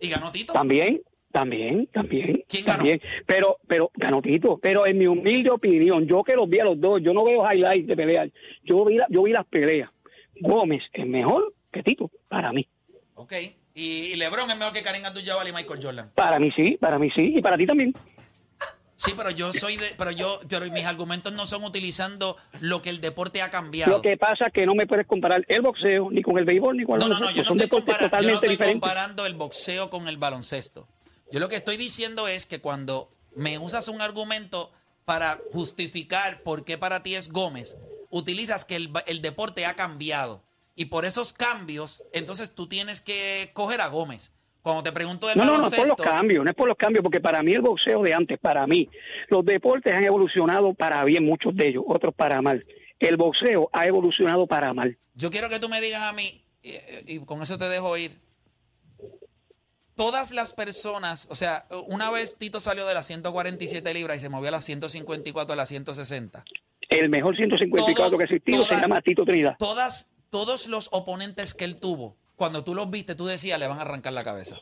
Y 0.00 0.09
ganó 0.09 0.30
Tito. 0.33 0.52
También, 0.52 1.02
también, 1.33 1.87
también. 1.92 2.45
¿Quién 2.49 2.64
ganó? 2.64 2.78
también. 2.78 3.00
Pero, 3.26 3.59
pero, 3.66 3.90
ganó 3.95 4.23
Tito. 4.23 4.59
Pero 4.62 4.87
en 4.87 4.97
mi 4.99 5.07
humilde 5.07 5.50
opinión, 5.50 6.07
yo 6.07 6.23
que 6.25 6.35
los 6.35 6.49
vi 6.49 6.61
a 6.61 6.64
los 6.64 6.80
dos, 6.80 7.00
yo 7.02 7.12
no 7.12 7.25
veo 7.25 7.42
highlights 7.50 7.87
de 7.87 7.97
pelear. 7.97 8.30
Yo 8.64 8.85
vi, 8.85 8.97
la- 8.97 9.07
yo 9.11 9.23
vi 9.25 9.33
las 9.33 9.45
peleas. 9.47 9.90
Gómez 10.40 10.83
es 10.92 11.07
mejor 11.07 11.52
que 11.72 11.82
Tito, 11.82 12.10
para 12.28 12.52
mí. 12.52 12.66
Ok. 13.14 13.32
Y, 13.75 14.16
LeBron 14.16 14.50
es 14.50 14.56
mejor 14.56 14.72
que 14.72 14.82
Karim 14.82 15.04
Abdul-Jabbar 15.04 15.46
y 15.48 15.52
Michael 15.52 15.80
Jordan. 15.82 16.10
Para 16.14 16.38
mí 16.38 16.50
sí, 16.56 16.76
para 16.80 16.98
mí 16.98 17.10
sí, 17.14 17.34
y 17.37 17.40
para 17.42 17.56
ti 17.56 17.66
también. 17.66 17.94
Sí, 18.96 19.12
pero 19.16 19.30
yo 19.30 19.52
soy 19.52 19.76
de, 19.76 19.94
pero 19.96 20.10
yo, 20.10 20.40
pero 20.48 20.66
mis 20.72 20.84
argumentos 20.84 21.32
no 21.32 21.46
son 21.46 21.62
utilizando 21.62 22.37
lo 22.60 22.82
que 22.82 22.90
el 22.90 23.00
deporte 23.00 23.40
ha 23.42 23.48
cambiado. 23.50 23.92
Lo 23.92 24.02
que 24.02 24.16
pasa 24.16 24.46
es 24.46 24.52
que 24.52 24.66
no 24.66 24.75
me 24.75 24.88
puedes 24.88 25.06
comparar 25.06 25.44
el 25.46 25.62
boxeo 25.62 26.10
ni 26.10 26.20
con 26.22 26.37
el 26.37 26.44
béisbol 26.44 26.76
ni 26.76 26.84
con 26.84 26.94
el 26.96 27.00
No, 27.00 27.08
no, 27.08 27.14
no, 27.14 27.26
baloncesto. 27.26 27.37
yo 27.37 27.42
no 27.44 27.48
Son 27.48 27.60
estoy, 27.60 27.66
deportes 27.80 27.94
compara- 27.94 28.00
yo 28.00 28.04
no 28.06 28.10
totalmente 28.10 28.34
estoy 28.46 28.48
diferentes. 28.50 28.80
comparando 28.80 29.26
el 29.26 29.34
boxeo 29.34 29.90
con 29.90 30.08
el 30.08 30.16
baloncesto. 30.16 30.88
Yo 31.30 31.38
lo 31.38 31.48
que 31.48 31.54
estoy 31.56 31.76
diciendo 31.76 32.26
es 32.26 32.46
que 32.46 32.60
cuando 32.60 33.08
me 33.37 33.58
usas 33.58 33.87
un 33.87 34.00
argumento 34.00 34.72
para 35.04 35.38
justificar 35.52 36.42
por 36.42 36.64
qué 36.64 36.76
para 36.76 37.04
ti 37.04 37.14
es 37.14 37.28
Gómez, 37.28 37.78
utilizas 38.10 38.64
que 38.64 38.75
el, 38.75 38.90
el 39.06 39.22
deporte 39.22 39.64
ha 39.64 39.75
cambiado. 39.75 40.42
Y 40.80 40.85
por 40.85 41.04
esos 41.04 41.32
cambios, 41.32 42.04
entonces 42.12 42.52
tú 42.54 42.68
tienes 42.68 43.00
que 43.00 43.50
coger 43.52 43.80
a 43.80 43.88
Gómez. 43.88 44.32
Cuando 44.62 44.85
te 44.85 44.92
pregunto 44.92 45.26
del 45.26 45.37
No, 45.37 45.44
no, 45.44 45.58
no 45.58 45.66
es 45.66 45.75
por 45.75 45.88
los 45.88 45.97
cambios, 45.97 46.44
no 46.44 46.50
es 46.50 46.56
por 46.56 46.68
los 46.68 46.76
cambios, 46.76 47.02
porque 47.02 47.20
para 47.20 47.42
mí 47.42 47.52
el 47.52 47.62
boxeo 47.62 48.00
de 48.02 48.14
antes, 48.14 48.38
para 48.38 48.64
mí, 48.68 48.88
los 49.28 49.44
deportes 49.44 49.92
han 49.92 50.04
evolucionado 50.04 50.75
para 50.75 51.02
bien, 51.02 51.25
muchos 51.25 51.56
de 51.56 51.70
ellos, 51.70 51.82
otros 51.87 52.14
para 52.14 52.40
mal. 52.42 52.64
El 53.00 53.16
boxeo 53.16 53.68
ha 53.73 53.87
evolucionado 53.87 54.47
para 54.47 54.73
mal. 54.73 54.97
yo 55.14 55.30
quiero 55.30 55.49
que 55.49 55.58
tú 55.58 55.68
me 55.68 55.80
digas 55.80 56.02
a 56.02 56.12
mí, 56.12 56.44
y, 56.62 56.76
y 57.06 57.18
con 57.25 57.42
eso 57.42 57.58
te 57.58 57.68
dejo 57.68 57.97
ir. 57.97 58.12
Todas 59.97 60.30
las 60.30 60.52
personas, 60.54 61.26
o 61.28 61.35
sea, 61.35 61.66
una 61.88 62.08
vez 62.12 62.37
Tito 62.38 62.61
salió 62.61 62.87
de 62.87 62.94
las 62.94 63.06
147 63.06 63.94
libras 63.94 64.18
y 64.18 64.20
se 64.20 64.28
movió 64.28 64.49
a 64.49 64.52
las 64.52 64.64
154 64.64 65.52
a 65.54 65.56
las 65.56 65.68
160. 65.68 66.44
El 66.88 67.08
mejor 67.08 67.35
154 67.37 67.94
Todos- 67.97 68.16
que 68.16 68.23
ha 68.23 68.26
existido 68.26 68.64
se 68.64 68.76
llama 68.76 69.00
Tito 69.00 69.25
Trinidad. 69.25 69.56
Todas, 69.58 70.08
todos 70.30 70.66
los 70.66 70.88
oponentes 70.92 71.54
que 71.54 71.64
él 71.64 71.76
tuvo, 71.76 72.16
cuando 72.37 72.62
tú 72.64 72.75
los 72.75 72.90
viste, 72.90 73.14
tú 73.14 73.26
decías, 73.26 73.58
le 73.58 73.66
van 73.66 73.78
a 73.78 73.82
arrancar 73.82 74.12
la 74.12 74.25
cabeza. 74.25 74.56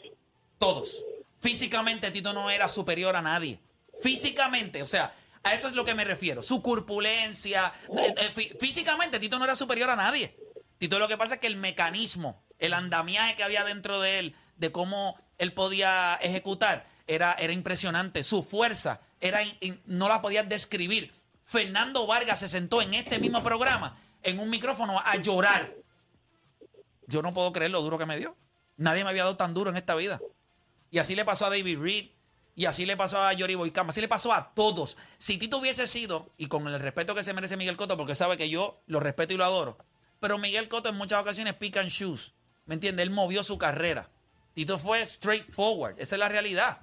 Todos. 0.58 1.04
Físicamente 1.40 2.10
Tito 2.10 2.32
no 2.32 2.50
era 2.50 2.68
superior 2.68 3.14
a 3.16 3.22
nadie. 3.22 3.60
Físicamente, 4.02 4.82
o 4.82 4.86
sea, 4.86 5.12
a 5.42 5.54
eso 5.54 5.68
es 5.68 5.74
lo 5.74 5.84
que 5.84 5.94
me 5.94 6.04
refiero. 6.04 6.42
Su 6.42 6.62
corpulencia. 6.62 7.72
eh, 7.98 8.14
eh, 8.16 8.32
fí- 8.34 8.56
físicamente 8.58 9.18
Tito 9.18 9.38
no 9.38 9.44
era 9.44 9.56
superior 9.56 9.90
a 9.90 9.96
nadie. 9.96 10.36
Tito 10.78 10.98
lo 10.98 11.08
que 11.08 11.16
pasa 11.16 11.34
es 11.34 11.40
que 11.40 11.46
el 11.46 11.56
mecanismo, 11.56 12.42
el 12.58 12.72
andamiaje 12.74 13.36
que 13.36 13.42
había 13.42 13.64
dentro 13.64 14.00
de 14.00 14.18
él, 14.18 14.34
de 14.56 14.72
cómo 14.72 15.18
él 15.38 15.52
podía 15.52 16.14
ejecutar, 16.22 16.86
era, 17.06 17.34
era 17.34 17.52
impresionante. 17.52 18.22
Su 18.22 18.42
fuerza 18.42 19.00
era 19.20 19.40
no 19.86 20.08
la 20.08 20.22
podías 20.22 20.48
describir. 20.48 21.12
Fernando 21.44 22.06
Vargas 22.06 22.40
se 22.40 22.48
sentó 22.48 22.82
en 22.82 22.94
este 22.94 23.18
mismo 23.18 23.42
programa, 23.42 23.96
en 24.26 24.38
un 24.38 24.50
micrófono, 24.50 25.00
a 25.00 25.16
llorar. 25.16 25.74
Yo 27.06 27.22
no 27.22 27.32
puedo 27.32 27.52
creer 27.52 27.70
lo 27.70 27.80
duro 27.82 27.98
que 27.98 28.06
me 28.06 28.16
dio. 28.16 28.36
Nadie 28.76 29.04
me 29.04 29.10
había 29.10 29.22
dado 29.22 29.36
tan 29.36 29.54
duro 29.54 29.70
en 29.70 29.76
esta 29.76 29.94
vida. 29.94 30.20
Y 30.90 30.98
así 30.98 31.14
le 31.14 31.24
pasó 31.24 31.46
a 31.46 31.50
David 31.50 31.78
Reed. 31.78 32.06
Y 32.54 32.64
así 32.64 32.86
le 32.86 32.96
pasó 32.96 33.22
a 33.22 33.32
Yori 33.32 33.54
Boycam. 33.54 33.88
Así 33.90 34.00
le 34.00 34.08
pasó 34.08 34.32
a 34.32 34.54
todos. 34.54 34.96
Si 35.18 35.38
Tito 35.38 35.58
hubiese 35.58 35.86
sido, 35.86 36.30
y 36.36 36.46
con 36.46 36.66
el 36.66 36.80
respeto 36.80 37.14
que 37.14 37.22
se 37.22 37.34
merece 37.34 37.56
Miguel 37.56 37.76
Cotto, 37.76 37.96
porque 37.96 38.14
sabe 38.14 38.36
que 38.36 38.48
yo 38.48 38.82
lo 38.86 38.98
respeto 38.98 39.34
y 39.34 39.36
lo 39.36 39.44
adoro, 39.44 39.78
pero 40.20 40.38
Miguel 40.38 40.68
Cotto 40.68 40.88
en 40.88 40.96
muchas 40.96 41.20
ocasiones 41.20 41.54
pick 41.54 41.76
and 41.76 41.90
shoes. 41.90 42.32
¿Me 42.64 42.74
entiende? 42.74 43.02
Él 43.02 43.10
movió 43.10 43.42
su 43.42 43.58
carrera. 43.58 44.10
Tito 44.54 44.78
fue 44.78 45.06
straightforward. 45.06 46.00
Esa 46.00 46.16
es 46.16 46.18
la 46.18 46.30
realidad. 46.30 46.80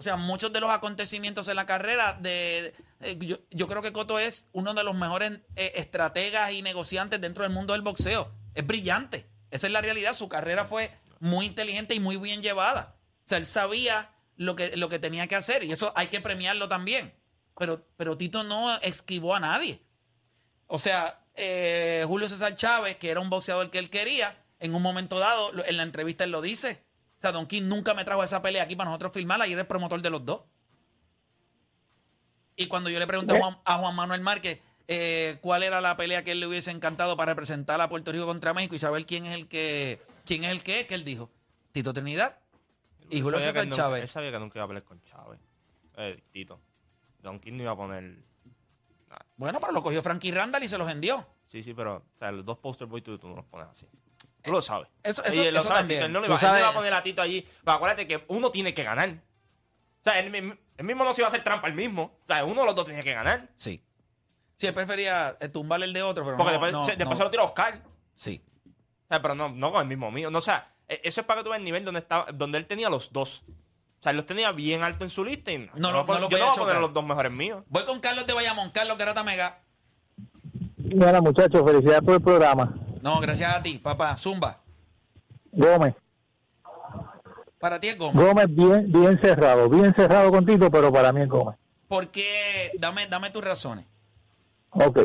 O 0.00 0.02
sea, 0.02 0.16
muchos 0.16 0.50
de 0.50 0.60
los 0.60 0.70
acontecimientos 0.70 1.46
en 1.48 1.56
la 1.56 1.66
carrera 1.66 2.16
de... 2.18 2.72
eh, 3.00 3.18
yo, 3.20 3.36
yo 3.50 3.68
creo 3.68 3.82
que 3.82 3.92
Cotto 3.92 4.18
es 4.18 4.48
uno 4.52 4.72
de 4.72 4.82
los 4.82 4.96
mejores 4.96 5.40
eh, 5.56 5.72
estrategas 5.74 6.52
y 6.52 6.62
negociantes 6.62 7.20
dentro 7.20 7.42
del 7.44 7.52
mundo 7.52 7.74
del 7.74 7.82
boxeo. 7.82 8.32
Es 8.54 8.66
brillante. 8.66 9.28
Esa 9.50 9.66
es 9.66 9.72
la 9.74 9.82
realidad. 9.82 10.14
Su 10.14 10.30
carrera 10.30 10.64
fue 10.64 10.90
muy 11.18 11.44
inteligente 11.44 11.94
y 11.94 12.00
muy 12.00 12.16
bien 12.16 12.40
llevada. 12.40 12.96
O 13.26 13.28
sea, 13.28 13.36
él 13.36 13.44
sabía 13.44 14.10
lo 14.36 14.56
que, 14.56 14.74
lo 14.78 14.88
que 14.88 14.98
tenía 14.98 15.26
que 15.26 15.36
hacer 15.36 15.64
y 15.64 15.72
eso 15.72 15.92
hay 15.94 16.06
que 16.06 16.22
premiarlo 16.22 16.66
también. 16.66 17.14
Pero, 17.58 17.86
pero 17.98 18.16
Tito 18.16 18.42
no 18.42 18.74
esquivó 18.80 19.34
a 19.34 19.40
nadie. 19.40 19.82
O 20.66 20.78
sea, 20.78 21.26
eh, 21.34 22.04
Julio 22.06 22.26
César 22.26 22.54
Chávez, 22.54 22.96
que 22.96 23.10
era 23.10 23.20
un 23.20 23.28
boxeador 23.28 23.68
que 23.68 23.78
él 23.78 23.90
quería, 23.90 24.42
en 24.60 24.74
un 24.74 24.80
momento 24.80 25.18
dado, 25.18 25.52
en 25.66 25.76
la 25.76 25.82
entrevista 25.82 26.24
él 26.24 26.30
lo 26.30 26.40
dice. 26.40 26.82
O 27.20 27.22
sea, 27.22 27.32
Don 27.32 27.46
King 27.46 27.64
nunca 27.64 27.92
me 27.92 28.02
trajo 28.04 28.24
esa 28.24 28.40
pelea 28.40 28.62
aquí 28.62 28.76
para 28.76 28.88
nosotros 28.88 29.12
filmarla 29.12 29.46
y 29.46 29.52
era 29.52 29.60
el 29.60 29.66
promotor 29.66 30.00
de 30.00 30.08
los 30.08 30.24
dos. 30.24 30.40
Y 32.56 32.66
cuando 32.66 32.88
yo 32.88 32.98
le 32.98 33.06
pregunté 33.06 33.36
a 33.36 33.40
Juan, 33.40 33.58
a 33.64 33.78
Juan 33.78 33.94
Manuel 33.94 34.22
Márquez 34.22 34.60
eh, 34.88 35.36
cuál 35.42 35.62
era 35.62 35.82
la 35.82 35.96
pelea 35.98 36.24
que 36.24 36.32
él 36.32 36.40
le 36.40 36.46
hubiese 36.46 36.70
encantado 36.70 37.16
para 37.18 37.32
representar 37.32 37.78
a 37.80 37.90
Puerto 37.90 38.10
Rico 38.10 38.24
contra 38.24 38.54
México 38.54 38.74
y 38.74 38.78
saber 38.78 39.04
quién 39.04 39.26
es 39.26 39.34
el 39.34 39.48
que 39.48 40.00
quién 40.24 40.44
es 40.44 40.50
el 40.50 40.62
que 40.62 40.80
es, 40.80 40.86
que 40.86 40.94
él 40.94 41.04
dijo, 41.04 41.30
Tito 41.72 41.92
Trinidad 41.92 42.38
y 43.10 43.20
Julio 43.20 43.38
César 43.40 43.64
nunca- 43.66 43.76
Chávez. 43.76 44.02
Él 44.02 44.08
sabía 44.08 44.30
que 44.32 44.38
nunca 44.38 44.58
iba 44.58 44.64
a 44.64 44.68
pelear 44.68 44.84
con 44.84 45.02
Chávez. 45.04 45.38
Eh, 45.98 46.22
Tito. 46.32 46.58
Don 47.22 47.38
King 47.38 47.52
no 47.58 47.62
iba 47.64 47.72
a 47.72 47.76
poner. 47.76 48.16
Bueno, 49.36 49.60
pero 49.60 49.72
lo 49.72 49.82
cogió 49.82 50.02
Frankie 50.02 50.32
Randall 50.32 50.64
y 50.64 50.68
se 50.68 50.78
los 50.78 50.86
vendió. 50.86 51.26
Sí, 51.44 51.62
sí, 51.62 51.74
pero 51.74 51.96
o 51.96 52.18
sea, 52.18 52.32
los 52.32 52.44
dos 52.46 52.56
poster 52.58 52.86
boys 52.86 53.04
tú, 53.04 53.18
tú 53.18 53.28
no 53.28 53.36
los 53.36 53.44
pones 53.44 53.68
así. 53.68 53.86
Tú 54.42 54.52
lo 54.52 54.62
sabes. 54.62 54.88
eso- 55.02 55.22
Y 55.26 55.28
eso- 55.30 55.42
él 55.44 55.54
lo 55.54 55.60
eso 55.60 55.68
sabe, 55.68 55.80
también. 55.80 56.02
Él 56.04 56.12
no 56.12 56.20
le 56.20 56.26
él 56.26 56.32
no 56.32 56.38
iba 56.58 56.68
a 56.68 56.72
poner 56.72 56.92
a 56.94 57.02
Tito 57.02 57.22
allí. 57.22 57.46
Pero 57.64 57.76
acuérdate 57.76 58.06
que 58.06 58.24
uno 58.28 58.50
tiene 58.50 58.72
que 58.74 58.82
ganar. 58.82 59.08
O 59.10 60.02
sea, 60.04 60.18
él, 60.18 60.30
mismo- 60.30 60.54
él 60.76 60.84
mismo 60.86 61.04
no 61.04 61.12
se 61.12 61.20
iba 61.20 61.26
a 61.26 61.28
hacer 61.30 61.44
trampa 61.44 61.68
el 61.68 61.74
mismo. 61.74 62.18
O 62.24 62.26
sea, 62.26 62.44
uno 62.44 62.60
de 62.62 62.66
los 62.66 62.74
dos 62.74 62.86
tenía 62.86 63.02
que 63.02 63.12
ganar. 63.12 63.48
Sí. 63.56 63.82
Sí, 64.56 64.66
él 64.66 64.74
prefería 64.74 65.36
eh, 65.40 65.48
tumbarle 65.48 65.86
el 65.86 65.92
de 65.92 66.02
otro, 66.02 66.24
pero 66.24 66.36
Porque 66.36 66.52
no, 66.52 66.52
después, 66.52 66.72
no, 66.72 66.82
se, 66.84 66.90
después 66.96 67.10
no. 67.10 67.16
se 67.16 67.24
lo 67.24 67.30
tiró 67.30 67.42
a 67.42 67.46
Oscar. 67.46 67.82
Sí. 68.14 68.42
O 68.66 69.08
sea, 69.08 69.20
pero 69.22 69.34
no, 69.34 69.48
no 69.48 69.72
con 69.72 69.80
el 69.82 69.88
mismo 69.88 70.10
mío. 70.10 70.30
No, 70.30 70.38
o 70.38 70.42
sea, 70.42 70.72
e- 70.88 71.00
eso 71.04 71.20
es 71.22 71.26
para 71.26 71.40
que 71.40 71.44
tú 71.44 71.50
veas 71.50 71.58
el 71.58 71.64
nivel 71.64 71.84
donde, 71.84 72.00
estaba, 72.00 72.30
donde 72.32 72.58
él 72.58 72.66
tenía 72.66 72.88
los 72.90 73.12
dos. 73.12 73.44
O 73.46 74.02
sea, 74.02 74.10
él 74.10 74.16
los 74.16 74.24
tenía 74.26 74.52
bien 74.52 74.82
alto 74.82 75.04
en 75.04 75.10
su 75.10 75.24
lista. 75.24 75.52
Y 75.52 75.58
no, 75.58 75.66
No 75.76 75.88
yo 75.88 75.92
lo- 75.92 75.92
voy 75.92 75.92
a 75.92 75.92
no 75.92 75.96
lo 75.96 76.04
poner- 76.06 76.20
yo 76.22 76.28
podía 76.28 76.44
no 76.44 76.50
voy 76.50 76.56
a 76.56 76.60
poner 76.62 76.76
a 76.76 76.80
los 76.80 76.92
dos 76.94 77.04
mejores 77.04 77.32
míos. 77.32 77.64
Voy 77.68 77.84
con 77.84 78.00
Carlos 78.00 78.26
de 78.26 78.32
Bayamón. 78.32 78.70
Carlos 78.70 78.96
Garata 78.96 79.22
Mega. 79.22 79.60
Mira, 80.76 81.20
muchachos, 81.20 81.62
felicidades 81.64 82.02
por 82.02 82.14
el 82.14 82.22
programa. 82.22 82.74
No, 83.02 83.20
gracias 83.20 83.54
a 83.56 83.62
ti, 83.62 83.78
papá. 83.78 84.16
Zumba. 84.16 84.60
Gómez. 85.52 85.94
Para 87.58 87.78
ti 87.78 87.88
es 87.88 87.98
Gómez. 87.98 88.24
Gómez 88.24 88.46
bien, 88.48 88.90
bien 88.90 89.18
cerrado, 89.22 89.68
bien 89.68 89.94
cerrado 89.94 90.30
con 90.30 90.46
Tito, 90.46 90.70
pero 90.70 90.92
para 90.92 91.12
mí 91.12 91.22
es 91.22 91.28
Gómez. 91.28 91.56
Porque, 91.88 92.70
dame, 92.78 93.06
dame 93.06 93.30
tus 93.30 93.44
razones. 93.44 93.86
Ok. 94.70 95.00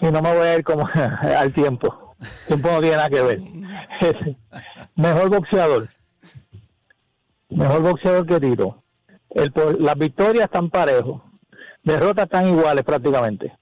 Y 0.00 0.06
no 0.10 0.22
me 0.22 0.34
voy 0.36 0.46
a 0.46 0.56
ir 0.56 0.64
como 0.64 0.86
al 1.38 1.52
tiempo. 1.52 2.14
El 2.20 2.46
tiempo 2.46 2.70
no 2.70 2.80
tiene 2.80 2.96
nada 2.96 3.08
que 3.08 3.22
ver. 3.22 3.40
Mejor 4.94 5.30
boxeador. 5.30 5.88
Mejor 7.48 7.82
boxeador 7.82 8.26
que 8.26 8.40
Tito. 8.40 8.82
El, 9.30 9.52
por- 9.52 9.80
las 9.80 9.96
victorias 9.96 10.44
están 10.44 10.70
parejos. 10.70 11.22
Derrotas 11.82 12.24
están 12.24 12.46
iguales 12.48 12.84
prácticamente. 12.84 13.56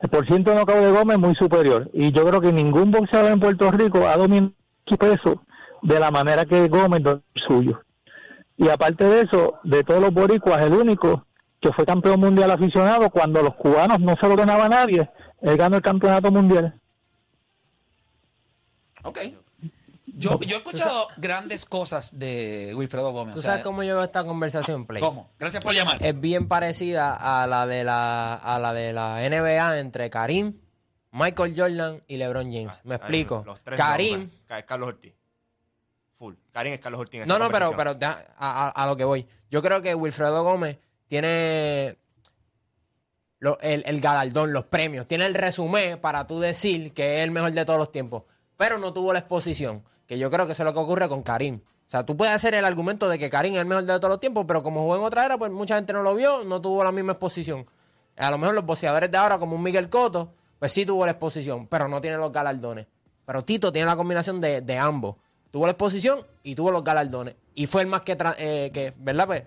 El 0.00 0.08
por 0.08 0.26
ciento 0.26 0.50
de 0.50 0.56
knockout 0.56 0.78
de 0.78 0.90
Gómez 0.90 1.18
muy 1.18 1.34
superior. 1.34 1.90
Y 1.92 2.12
yo 2.12 2.24
creo 2.26 2.40
que 2.40 2.52
ningún 2.52 2.90
boxeador 2.90 3.32
en 3.32 3.40
Puerto 3.40 3.70
Rico 3.70 4.06
ha 4.08 4.16
dominado 4.16 4.52
su 4.86 4.96
peso 4.96 5.42
de 5.82 6.00
la 6.00 6.10
manera 6.10 6.46
que 6.46 6.68
Gómez 6.68 7.02
suyo. 7.46 7.82
Y 8.56 8.68
aparte 8.68 9.04
de 9.04 9.22
eso, 9.22 9.54
de 9.64 9.84
todos 9.84 10.00
los 10.00 10.12
boricuas, 10.12 10.60
el 10.62 10.72
único 10.72 11.26
que 11.60 11.72
fue 11.72 11.84
campeón 11.84 12.20
mundial 12.20 12.50
aficionado 12.50 13.10
cuando 13.10 13.42
los 13.42 13.54
cubanos 13.56 14.00
no 14.00 14.14
se 14.20 14.28
lo 14.28 14.36
ganaba 14.36 14.66
a 14.66 14.68
nadie, 14.68 15.08
él 15.42 15.56
ganó 15.56 15.76
el 15.76 15.82
campeonato 15.82 16.30
mundial. 16.30 16.74
Ok. 19.02 19.18
Yo, 20.20 20.38
yo 20.40 20.56
he 20.56 20.58
escuchado 20.58 21.08
grandes 21.16 21.64
cosas 21.64 22.18
de 22.18 22.72
Wilfredo 22.74 23.10
Gómez. 23.10 23.34
¿Tú 23.34 23.38
o 23.38 23.42
sea, 23.42 23.52
sabes 23.52 23.64
cómo 23.64 23.82
llegó 23.82 24.02
esta 24.02 24.22
conversación, 24.24 24.86
Play? 24.86 25.02
¿Cómo? 25.02 25.30
Gracias 25.38 25.62
por 25.62 25.74
llamar. 25.74 25.96
Es 26.04 26.18
bien 26.20 26.46
parecida 26.46 27.14
a 27.42 27.46
la 27.46 27.66
de 27.66 27.84
la, 27.84 28.34
a 28.34 28.58
la 28.58 28.72
de 28.74 28.92
la 28.92 29.18
NBA 29.28 29.78
entre 29.78 30.10
Karim, 30.10 30.58
Michael 31.12 31.54
Jordan 31.56 32.00
y 32.06 32.18
LeBron 32.18 32.52
James. 32.52 32.80
Me 32.84 32.94
Ahí, 32.94 33.00
explico. 33.00 33.42
los 33.46 33.60
tres 33.62 33.78
Karim, 33.78 34.30
es 34.48 34.64
Carlos 34.64 34.88
Ortiz. 34.90 35.14
Full. 36.18 36.34
Karim 36.52 36.74
es 36.74 36.80
Carlos 36.80 37.00
Ortiz. 37.00 37.22
en 37.22 37.28
No, 37.28 37.38
no, 37.38 37.50
pero, 37.50 37.72
pero 37.76 37.94
deja- 37.94 38.24
a, 38.36 38.66
a- 38.66 38.70
a 38.70 38.86
lo 38.86 38.96
que 38.96 39.04
voy. 39.04 39.26
Yo 39.50 39.62
creo 39.62 39.80
que 39.80 39.94
Wilfredo 39.94 40.44
Gómez 40.44 40.78
tiene 41.08 41.96
lo- 43.38 43.58
el, 43.60 43.82
el 43.86 44.00
galardón, 44.00 44.52
los 44.52 44.64
premios, 44.66 45.06
tiene 45.06 45.24
el 45.26 45.34
resumen 45.34 45.98
para 45.98 46.26
tú 46.26 46.40
decir 46.40 46.92
que 46.92 47.18
es 47.18 47.24
el 47.24 47.30
mejor 47.30 47.52
de 47.52 47.64
todos 47.64 47.78
los 47.78 47.90
tiempos, 47.90 48.24
pero 48.60 48.76
no 48.76 48.92
tuvo 48.92 49.14
la 49.14 49.20
exposición, 49.20 49.82
que 50.06 50.18
yo 50.18 50.30
creo 50.30 50.44
que 50.44 50.52
eso 50.52 50.64
es 50.64 50.66
lo 50.66 50.74
que 50.74 50.80
ocurre 50.80 51.08
con 51.08 51.22
Karim. 51.22 51.62
O 51.64 51.90
sea, 51.90 52.04
tú 52.04 52.14
puedes 52.14 52.34
hacer 52.34 52.52
el 52.52 52.66
argumento 52.66 53.08
de 53.08 53.18
que 53.18 53.30
Karim 53.30 53.54
es 53.54 53.60
el 53.60 53.64
mejor 53.64 53.84
de 53.84 53.96
todos 53.96 54.10
los 54.10 54.20
tiempos, 54.20 54.44
pero 54.46 54.62
como 54.62 54.82
jugó 54.82 54.96
en 54.96 55.02
otra 55.02 55.24
era, 55.24 55.38
pues 55.38 55.50
mucha 55.50 55.76
gente 55.76 55.94
no 55.94 56.02
lo 56.02 56.14
vio, 56.14 56.44
no 56.44 56.60
tuvo 56.60 56.84
la 56.84 56.92
misma 56.92 57.12
exposición. 57.12 57.64
A 58.18 58.30
lo 58.30 58.36
mejor 58.36 58.54
los 58.54 58.66
boxeadores 58.66 59.10
de 59.10 59.16
ahora, 59.16 59.38
como 59.38 59.56
un 59.56 59.62
Miguel 59.62 59.88
Cotto, 59.88 60.34
pues 60.58 60.72
sí 60.72 60.84
tuvo 60.84 61.06
la 61.06 61.12
exposición, 61.12 61.68
pero 61.68 61.88
no 61.88 62.02
tiene 62.02 62.18
los 62.18 62.30
galardones. 62.30 62.86
Pero 63.24 63.42
Tito 63.46 63.72
tiene 63.72 63.86
la 63.86 63.96
combinación 63.96 64.42
de, 64.42 64.60
de 64.60 64.76
ambos. 64.76 65.16
Tuvo 65.50 65.64
la 65.64 65.72
exposición 65.72 66.26
y 66.42 66.54
tuvo 66.54 66.70
los 66.70 66.84
galardones. 66.84 67.36
Y 67.54 67.66
fue 67.66 67.80
el 67.80 67.88
más 67.88 68.02
que, 68.02 68.14
eh, 68.36 68.70
que 68.74 68.92
¿verdad? 68.98 69.26
Pues, 69.26 69.42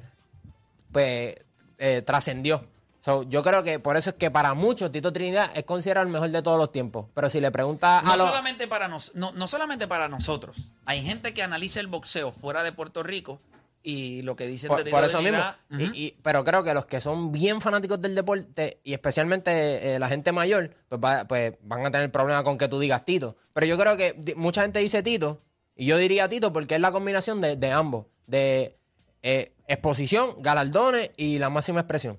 pues 0.91 1.35
eh, 1.77 2.01
trascendió. 2.01 2.65
So, 3.03 3.23
yo 3.23 3.43
creo 3.43 3.63
que 3.63 3.79
por 3.79 3.97
eso 3.97 4.11
es 4.11 4.15
que 4.15 4.31
para 4.31 4.53
muchos 4.53 4.89
Tito 4.89 5.11
Trinidad 5.11 5.51
es 5.55 5.65
considerado 5.65 6.07
el 6.07 6.13
mejor 6.13 6.29
de 6.29 6.41
todos 6.41 6.57
los 6.57 6.71
tiempos. 6.71 7.07
Pero 7.13 7.29
si 7.29 7.41
le 7.41 7.51
preguntas 7.51 8.01
a 8.01 8.07
No 8.07 8.15
los... 8.15 8.27
solamente, 8.29 8.65
para 8.65 8.87
nos, 8.87 9.13
no, 9.13 9.33
no 9.33 9.45
solamente 9.49 9.89
para 9.89 10.07
nosotros. 10.07 10.55
Hay 10.85 11.01
gente 11.03 11.33
que 11.33 11.43
analiza 11.43 11.81
el 11.81 11.87
boxeo 11.87 12.31
fuera 12.31 12.63
de 12.63 12.71
Puerto 12.71 13.03
Rico 13.03 13.41
y 13.83 14.21
lo 14.21 14.37
que 14.37 14.47
dicen 14.47 14.69
Por, 14.69 14.77
de 14.77 14.83
Tito 14.85 14.95
por 14.95 15.03
eso 15.03 15.21
mismo. 15.21 15.37
Trinidad, 15.37 15.57
Y- 15.71 15.83
ujú. 15.83 15.93
y- 15.95 16.17
pero 16.23 16.45
creo 16.45 16.63
que 16.63 16.73
los 16.73 16.85
que 16.85 17.01
son 17.01 17.33
bien 17.33 17.59
fanáticos 17.59 17.99
del 17.99 18.15
deporte 18.15 18.79
y 18.85 18.93
especialmente 18.93 19.95
eh, 19.95 19.99
la 19.99 20.07
gente 20.07 20.31
mayor, 20.31 20.73
pues, 20.87 21.01
va- 21.03 21.25
pues 21.25 21.55
van 21.61 21.85
a 21.85 21.91
tener 21.91 22.09
problemas 22.09 22.43
con 22.45 22.57
que 22.57 22.69
tú 22.69 22.79
digas 22.79 23.03
Tito. 23.03 23.35
Pero 23.51 23.65
yo 23.65 23.77
creo 23.77 23.97
que 23.97 24.33
mucha 24.37 24.61
gente 24.61 24.79
dice 24.79 25.03
Tito 25.03 25.41
y 25.75 25.87
yo 25.87 25.97
diría 25.97 26.29
Tito 26.29 26.53
porque 26.53 26.75
es 26.75 26.79
la 26.81 26.93
combinación 26.93 27.41
de, 27.41 27.57
de 27.57 27.69
ambos. 27.69 28.05
De 28.27 28.77
eh, 29.23 29.51
exposición, 29.67 30.35
galardones 30.39 31.11
y 31.17 31.37
la 31.39 31.49
máxima 31.49 31.81
expresión. 31.81 32.17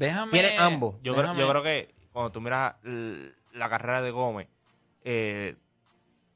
Déjame. 0.00 0.32
Tiene 0.32 0.56
ambos. 0.58 0.94
Yo 1.02 1.12
creo, 1.12 1.24
déjame- 1.26 1.40
yo 1.40 1.48
creo 1.50 1.62
que 1.62 1.94
cuando 2.12 2.32
tú 2.32 2.40
miras 2.40 2.74
la 3.52 3.68
carrera 3.68 4.00
de 4.00 4.10
Gómez, 4.10 4.48
eh, 5.04 5.56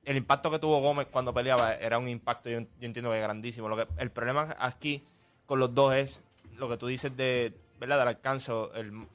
el 0.05 0.17
impacto 0.19 0.51
que 0.51 0.59
tuvo 0.59 0.81
Gómez 0.83 1.07
cuando 1.11 1.33
peleaba 1.33 1.75
era 1.75 1.97
un 1.99 2.07
impacto, 2.09 2.51
yo, 2.51 2.61
yo 2.61 2.67
entiendo 2.81 3.11
que 3.11 3.21
grandísimo. 3.21 3.69
Lo 3.71 3.77
que, 3.77 3.87
el 3.97 4.11
problema 4.11 4.55
aquí 4.59 5.03
con 5.47 5.59
los 5.59 5.75
dos 5.75 5.95
es 5.95 6.21
lo 6.59 6.69
que 6.69 6.77
tú 6.77 6.87
dices 6.89 7.17
de, 7.17 7.55
¿verdad? 7.81 7.99
del 8.01 8.09
alcance 8.09 8.53
o 8.53 8.73
el, 8.75 9.07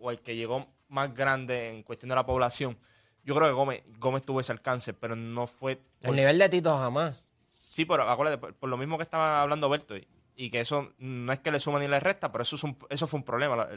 o 0.00 0.10
el 0.12 0.20
que 0.20 0.36
llegó 0.36 0.66
más 0.88 1.12
grande 1.12 1.70
en 1.70 1.82
cuestión 1.82 2.08
de 2.10 2.14
la 2.14 2.24
población. 2.24 2.78
Yo 3.24 3.34
creo 3.34 3.48
que 3.48 3.52
Gómez, 3.54 3.82
Gómez 3.98 4.24
tuvo 4.24 4.40
ese 4.40 4.52
alcance, 4.52 4.92
pero 4.94 5.16
no 5.16 5.48
fue... 5.48 5.80
El 6.02 6.14
nivel 6.14 6.38
de 6.38 6.48
Tito 6.48 6.76
jamás. 6.78 7.32
Sí, 7.46 7.84
pero 7.84 8.08
acuérdate, 8.08 8.38
por, 8.38 8.54
por 8.54 8.68
lo 8.68 8.76
mismo 8.76 8.96
que 8.96 9.02
estaba 9.02 9.42
hablando 9.42 9.68
Berto, 9.68 9.94
y, 10.36 10.50
que 10.50 10.60
eso 10.60 10.92
no 10.98 11.32
es 11.32 11.38
que 11.40 11.50
le 11.50 11.60
suma 11.60 11.78
ni 11.78 11.88
le 11.88 12.00
resta, 12.00 12.32
pero 12.32 12.42
eso, 12.42 12.56
es 12.56 12.64
un- 12.64 12.76
eso 12.90 13.06
fue 13.06 13.18
un 13.18 13.24
problema. 13.24 13.68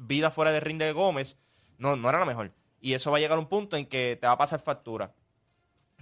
Vida 0.00 0.30
fuera 0.30 0.52
de 0.52 0.60
ring 0.60 0.78
de 0.78 0.92
Gómez 0.92 1.38
no, 1.78 1.96
no 1.96 2.08
era 2.08 2.18
la 2.18 2.24
mejor. 2.26 2.52
Y 2.80 2.94
eso 2.94 3.10
va 3.10 3.18
a 3.18 3.20
llegar 3.20 3.38
a 3.38 3.40
un 3.40 3.48
punto 3.48 3.76
en 3.76 3.86
que 3.86 4.18
te 4.20 4.26
va 4.26 4.32
a 4.34 4.38
pasar 4.38 4.60
factura. 4.60 5.14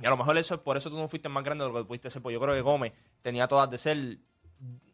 Y 0.02 0.06
a 0.06 0.10
lo 0.10 0.16
mejor 0.16 0.38
eso 0.38 0.62
por 0.62 0.76
eso 0.76 0.90
tú 0.90 0.96
no 0.96 1.08
fuiste 1.08 1.28
más 1.28 1.44
grande 1.44 1.64
de 1.64 1.70
lo 1.70 1.76
que 1.78 1.84
pudiste 1.84 2.10
ser. 2.10 2.22
Porque 2.22 2.34
yo 2.34 2.40
creo 2.40 2.54
que 2.54 2.62
Gómez 2.62 2.92
tenía 3.22 3.46
todas 3.48 3.68
de 3.70 3.78
ser 3.78 4.18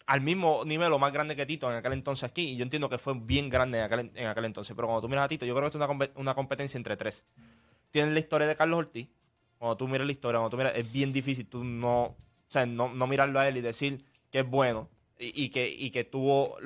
al 0.07 0.21
mismo 0.21 0.65
nivel 0.65 0.93
o 0.93 0.99
más 0.99 1.13
grande 1.13 1.35
que 1.37 1.47
Tito 1.47 1.71
en 1.71 1.77
aquel 1.77 1.93
entonces 1.93 2.25
aquí. 2.29 2.43
Y 2.51 2.57
yo 2.57 2.63
entiendo 2.65 2.89
que 2.89 2.99
fue 2.99 3.15
bien 3.15 3.49
grande 3.49 3.79
en 3.79 3.85
aquel, 3.85 4.11
en 4.15 4.27
aquel 4.27 4.45
entonces. 4.47 4.75
Pero 4.75 4.89
cuando 4.89 5.03
tú 5.03 5.09
miras 5.09 5.25
a 5.25 5.29
Tito, 5.29 5.47
yo 5.47 5.55
creo 5.55 5.71
que 5.71 5.79
es 5.79 5.85
una, 5.85 6.11
una 6.17 6.35
competencia 6.35 6.77
entre 6.77 6.97
tres. 6.97 7.25
Tienes 7.91 8.13
la 8.13 8.19
historia 8.19 8.47
de 8.47 8.57
Carlos 8.57 8.79
Ortiz. 8.79 9.09
Cuando 9.59 9.77
tú 9.77 9.89
miras 9.89 10.07
la 10.07 10.13
historia, 10.13 10.39
cuando 10.39 10.51
tú 10.51 10.57
miras, 10.57 10.75
es 10.77 10.91
bien 10.91 11.13
difícil 11.13 11.47
tú 11.47 11.65
no, 11.65 12.03
o 12.03 12.17
sea, 12.49 12.67
no, 12.67 12.89
no 12.93 13.07
mirarlo 13.07 13.41
a 13.41 13.49
él 13.49 13.57
y 13.57 13.61
decir 13.61 14.05
que 14.31 14.41
es 14.41 14.49
bueno 14.49 14.91
y, 15.19 15.45
y 15.45 15.49
que, 15.51 15.69
y 15.69 15.91
que 15.91 16.05
tuvo 16.05 16.57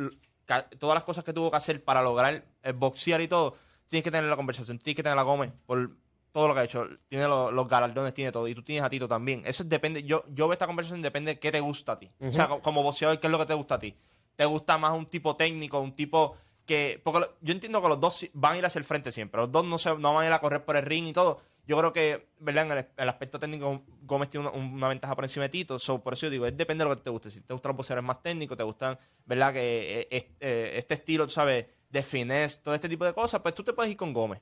todas 0.78 0.94
las 0.94 1.04
cosas 1.04 1.24
que 1.24 1.32
tuvo 1.32 1.50
que 1.50 1.56
hacer 1.56 1.84
para 1.84 2.02
lograr 2.02 2.44
el 2.62 2.72
boxear 2.72 3.20
y 3.20 3.28
todo. 3.28 3.56
Tienes 3.88 4.04
que 4.04 4.10
tener 4.10 4.28
la 4.28 4.36
conversación, 4.36 4.78
tienes 4.78 4.96
que 4.96 5.02
tener 5.02 5.18
a 5.18 5.22
Gómez 5.22 5.52
por 5.66 5.90
todo 6.32 6.48
lo 6.48 6.54
que 6.54 6.60
ha 6.60 6.64
hecho. 6.64 6.86
Tiene 7.08 7.26
los, 7.26 7.52
los 7.52 7.66
galardones, 7.68 8.14
tiene 8.14 8.30
todo. 8.32 8.46
Y 8.48 8.54
tú 8.54 8.62
tienes 8.62 8.84
a 8.84 8.90
Tito 8.90 9.08
también. 9.08 9.42
Eso 9.44 9.64
depende. 9.64 10.02
Yo, 10.04 10.24
yo 10.28 10.46
veo 10.46 10.52
esta 10.52 10.66
conversación 10.66 11.02
depende 11.02 11.34
de 11.34 11.38
qué 11.40 11.50
te 11.50 11.60
gusta 11.60 11.92
a 11.92 11.96
ti. 11.96 12.08
O 12.20 12.32
sea, 12.32 12.48
co- 12.48 12.60
como 12.60 12.82
boxeador, 12.82 13.18
¿qué 13.18 13.26
es 13.26 13.30
lo 13.30 13.38
que 13.38 13.46
te 13.46 13.54
gusta 13.54 13.76
a 13.76 13.78
ti? 13.78 13.94
¿Te 14.36 14.44
gusta 14.44 14.78
más 14.78 14.96
un 14.96 15.06
tipo 15.06 15.34
técnico, 15.36 15.80
un 15.80 15.92
tipo 15.92 16.36
que. 16.66 17.00
Porque 17.02 17.20
lo- 17.20 17.34
yo 17.40 17.52
entiendo 17.52 17.82
que 17.82 17.88
los 17.88 17.98
dos 18.00 18.26
van 18.32 18.52
a 18.54 18.58
ir 18.58 18.66
hacia 18.66 18.78
el 18.78 18.84
frente 18.84 19.10
siempre. 19.12 19.40
Los 19.40 19.50
dos 19.50 19.64
no, 19.64 19.76
se, 19.76 19.94
no 19.96 20.14
van 20.14 20.24
a 20.24 20.26
ir 20.28 20.32
a 20.32 20.38
correr 20.40 20.64
por 20.64 20.76
el 20.76 20.84
ring 20.84 21.06
y 21.08 21.12
todo. 21.12 21.40
Yo 21.70 21.78
creo 21.78 21.92
que, 21.92 22.26
¿verdad? 22.40 22.66
En 22.66 22.72
el, 22.78 22.86
el 22.96 23.08
aspecto 23.08 23.38
técnico, 23.38 23.84
Gómez 24.02 24.28
tiene 24.28 24.48
una, 24.48 24.58
una 24.58 24.88
ventaja 24.88 25.14
por 25.14 25.24
encima 25.24 25.44
de 25.44 25.50
Tito. 25.50 25.78
So, 25.78 26.02
por 26.02 26.14
eso 26.14 26.26
yo 26.26 26.30
digo, 26.30 26.44
es 26.46 26.56
depende 26.56 26.82
de 26.82 26.90
lo 26.90 26.96
que 26.96 27.02
te 27.02 27.10
guste. 27.10 27.30
Si 27.30 27.40
te 27.42 27.54
gustan 27.54 27.70
los 27.70 27.76
boxeadores 27.76 28.04
más 28.04 28.20
técnicos, 28.20 28.56
te 28.58 28.64
gustan, 28.64 28.98
¿verdad? 29.24 29.52
Que 29.52 30.08
es- 30.10 30.24
eh, 30.40 30.72
este 30.74 30.94
estilo, 30.94 31.26
tú 31.26 31.30
sabes, 31.30 31.66
de 31.88 32.02
finesse, 32.02 32.58
todo 32.60 32.74
este 32.74 32.88
tipo 32.88 33.04
de 33.04 33.12
cosas, 33.14 33.40
pues 33.40 33.54
tú 33.54 33.62
te 33.62 33.72
puedes 33.72 33.92
ir 33.92 33.96
con 33.96 34.12
Gómez. 34.12 34.40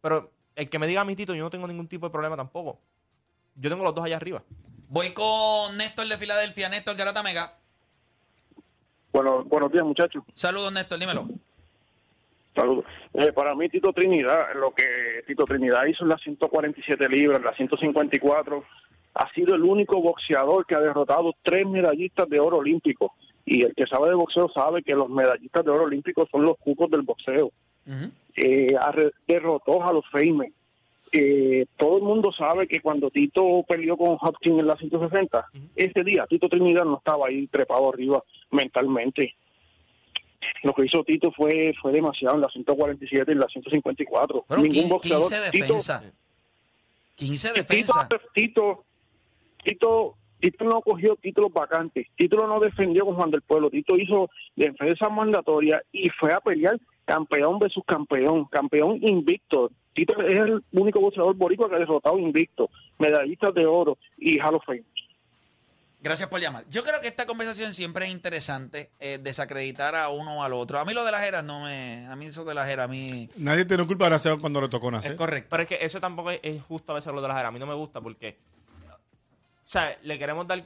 Pero 0.00 0.32
el 0.56 0.68
que 0.68 0.78
me 0.80 0.88
diga 0.88 1.02
a 1.02 1.04
mi 1.04 1.14
Tito, 1.14 1.36
yo 1.36 1.44
no 1.44 1.50
tengo 1.50 1.68
ningún 1.68 1.86
tipo 1.86 2.06
de 2.06 2.10
problema 2.10 2.36
tampoco. 2.36 2.80
Yo 3.54 3.70
tengo 3.70 3.84
los 3.84 3.94
dos 3.94 4.04
allá 4.04 4.16
arriba. 4.16 4.42
Voy 4.88 5.12
con 5.12 5.76
Néstor 5.76 6.08
de 6.08 6.18
Filadelfia, 6.18 6.68
Néstor 6.68 6.96
Garata 6.96 7.22
Mega. 7.22 7.56
Bueno, 9.12 9.44
buenos 9.44 9.70
días, 9.70 9.84
muchachos. 9.84 10.24
Saludos, 10.34 10.72
Néstor, 10.72 10.98
dímelo. 10.98 11.28
Saludos. 12.56 12.84
Eh, 13.14 13.32
para 13.32 13.54
mí, 13.54 13.68
Tito 13.68 13.92
Trinidad, 13.92 14.46
lo 14.54 14.72
que 14.72 14.84
Tito 15.26 15.44
Trinidad 15.44 15.84
hizo 15.86 16.02
en 16.04 16.08
las 16.10 16.20
147 16.22 17.08
libras, 17.08 17.38
en 17.38 17.44
las 17.44 17.56
154, 17.56 18.64
ha 19.14 19.32
sido 19.34 19.54
el 19.54 19.62
único 19.62 20.00
boxeador 20.00 20.66
que 20.66 20.74
ha 20.74 20.80
derrotado 20.80 21.34
tres 21.42 21.66
medallistas 21.66 22.28
de 22.28 22.40
oro 22.40 22.56
olímpico. 22.58 23.12
Y 23.44 23.62
el 23.62 23.74
que 23.74 23.86
sabe 23.86 24.08
de 24.08 24.14
boxeo 24.16 24.48
sabe 24.52 24.82
que 24.82 24.94
los 24.94 25.08
medallistas 25.08 25.64
de 25.64 25.70
oro 25.70 25.84
olímpico 25.84 26.26
son 26.32 26.42
los 26.42 26.56
cucos 26.58 26.90
del 26.90 27.02
boxeo. 27.02 27.46
Ujú. 27.86 28.10
eh, 28.38 28.74
arre- 28.80 29.12
derrotó 29.28 29.82
a 29.84 29.92
los 29.92 30.04
Feynman. 30.10 30.52
Eh, 31.12 31.66
todo 31.78 31.98
el 31.98 32.02
mundo 32.02 32.32
sabe 32.32 32.66
que 32.66 32.80
cuando 32.80 33.10
Tito 33.10 33.62
peleó 33.68 33.96
con 33.96 34.18
Hopkins 34.20 34.58
en 34.60 34.66
la 34.66 34.74
160, 34.76 35.46
ese 35.76 36.02
día 36.04 36.26
Tito 36.28 36.48
Trinidad 36.48 36.84
no 36.84 36.98
estaba 36.98 37.28
ahí 37.28 37.46
trepado 37.46 37.88
arriba 37.90 38.22
mentalmente. 38.50 39.34
Lo 40.62 40.72
que 40.74 40.84
hizo 40.86 41.02
Tito 41.04 41.30
fue 41.32 41.74
fue 41.80 41.92
demasiado 41.92 42.34
en 42.36 42.42
la 42.42 42.48
147 42.48 43.30
y 43.30 43.32
en 43.32 43.40
la 43.40 43.46
154. 43.46 44.44
Pero 44.48 44.62
Ningún 44.62 44.74
15, 44.78 44.92
boxeador. 44.92 45.22
15 45.30 45.50
Tito- 45.50 45.66
defensa. 45.66 46.04
15 47.16 47.48
Tito, 47.48 47.54
defensa. 47.58 48.08
Tito, 48.34 48.84
Tito, 49.64 50.14
Tito 50.40 50.64
no 50.64 50.80
cogió 50.82 51.16
títulos 51.16 51.52
vacantes. 51.52 52.06
Tito 52.16 52.46
no 52.46 52.60
defendió 52.60 53.04
con 53.06 53.14
Juan 53.16 53.30
del 53.30 53.42
Pueblo. 53.42 53.70
Tito 53.70 53.96
hizo 53.96 54.30
defensa 54.54 55.08
mandatoria 55.08 55.82
y 55.92 56.08
fue 56.10 56.32
a 56.32 56.40
pelear 56.40 56.78
campeón 57.04 57.58
versus 57.58 57.82
campeón, 57.86 58.44
campeón 58.46 58.98
invicto. 59.02 59.70
Tito 59.94 60.20
es 60.22 60.38
el 60.38 60.62
único 60.72 61.00
boxeador 61.00 61.34
boricua 61.36 61.70
que 61.70 61.76
ha 61.76 61.78
derrotado 61.78 62.18
invicto, 62.18 62.68
medallistas 62.98 63.54
de 63.54 63.64
oro 63.64 63.96
y 64.18 64.38
Hall 64.40 64.56
of 64.56 64.64
Fame. 64.66 64.82
Gracias 66.08 66.28
por 66.28 66.40
llamar. 66.40 66.64
Yo 66.70 66.82
creo 66.84 67.00
que 67.00 67.08
esta 67.08 67.26
conversación 67.26 67.74
siempre 67.74 68.06
es 68.06 68.12
interesante, 68.12 68.90
eh, 69.00 69.18
desacreditar 69.20 69.94
a 69.96 70.08
uno 70.08 70.38
o 70.38 70.42
al 70.42 70.52
otro. 70.52 70.78
A 70.78 70.84
mí 70.84 70.94
lo 70.94 71.04
de 71.04 71.10
las 71.12 71.22
eras 71.24 71.42
no 71.44 71.60
me... 71.64 72.06
A 72.06 72.14
mí 72.16 72.26
eso 72.26 72.44
de 72.44 72.54
las 72.54 72.68
eras 72.68 72.84
a 72.84 72.88
mí... 72.88 73.28
Nadie 73.36 73.64
tiene 73.64 73.86
culpa 73.86 74.04
de 74.04 74.10
nacer 74.12 74.38
cuando 74.38 74.60
le 74.60 74.68
tocó 74.68 74.86
Es 74.88 74.92
nacer. 74.92 75.16
correcto. 75.16 75.48
Pero 75.50 75.62
es 75.64 75.68
que 75.68 75.78
eso 75.80 76.00
tampoco 76.00 76.30
es, 76.30 76.40
es 76.42 76.62
justo 76.62 76.92
a 76.92 76.94
veces 76.94 77.12
lo 77.12 77.20
de 77.20 77.28
las 77.28 77.36
eras. 77.36 77.48
A 77.48 77.52
mí 77.52 77.58
no 77.58 77.66
me 77.66 77.74
gusta 77.74 78.00
porque, 78.00 78.38
¿sabes? 79.64 79.98
Le 80.02 80.18
queremos 80.18 80.46
dar 80.46 80.64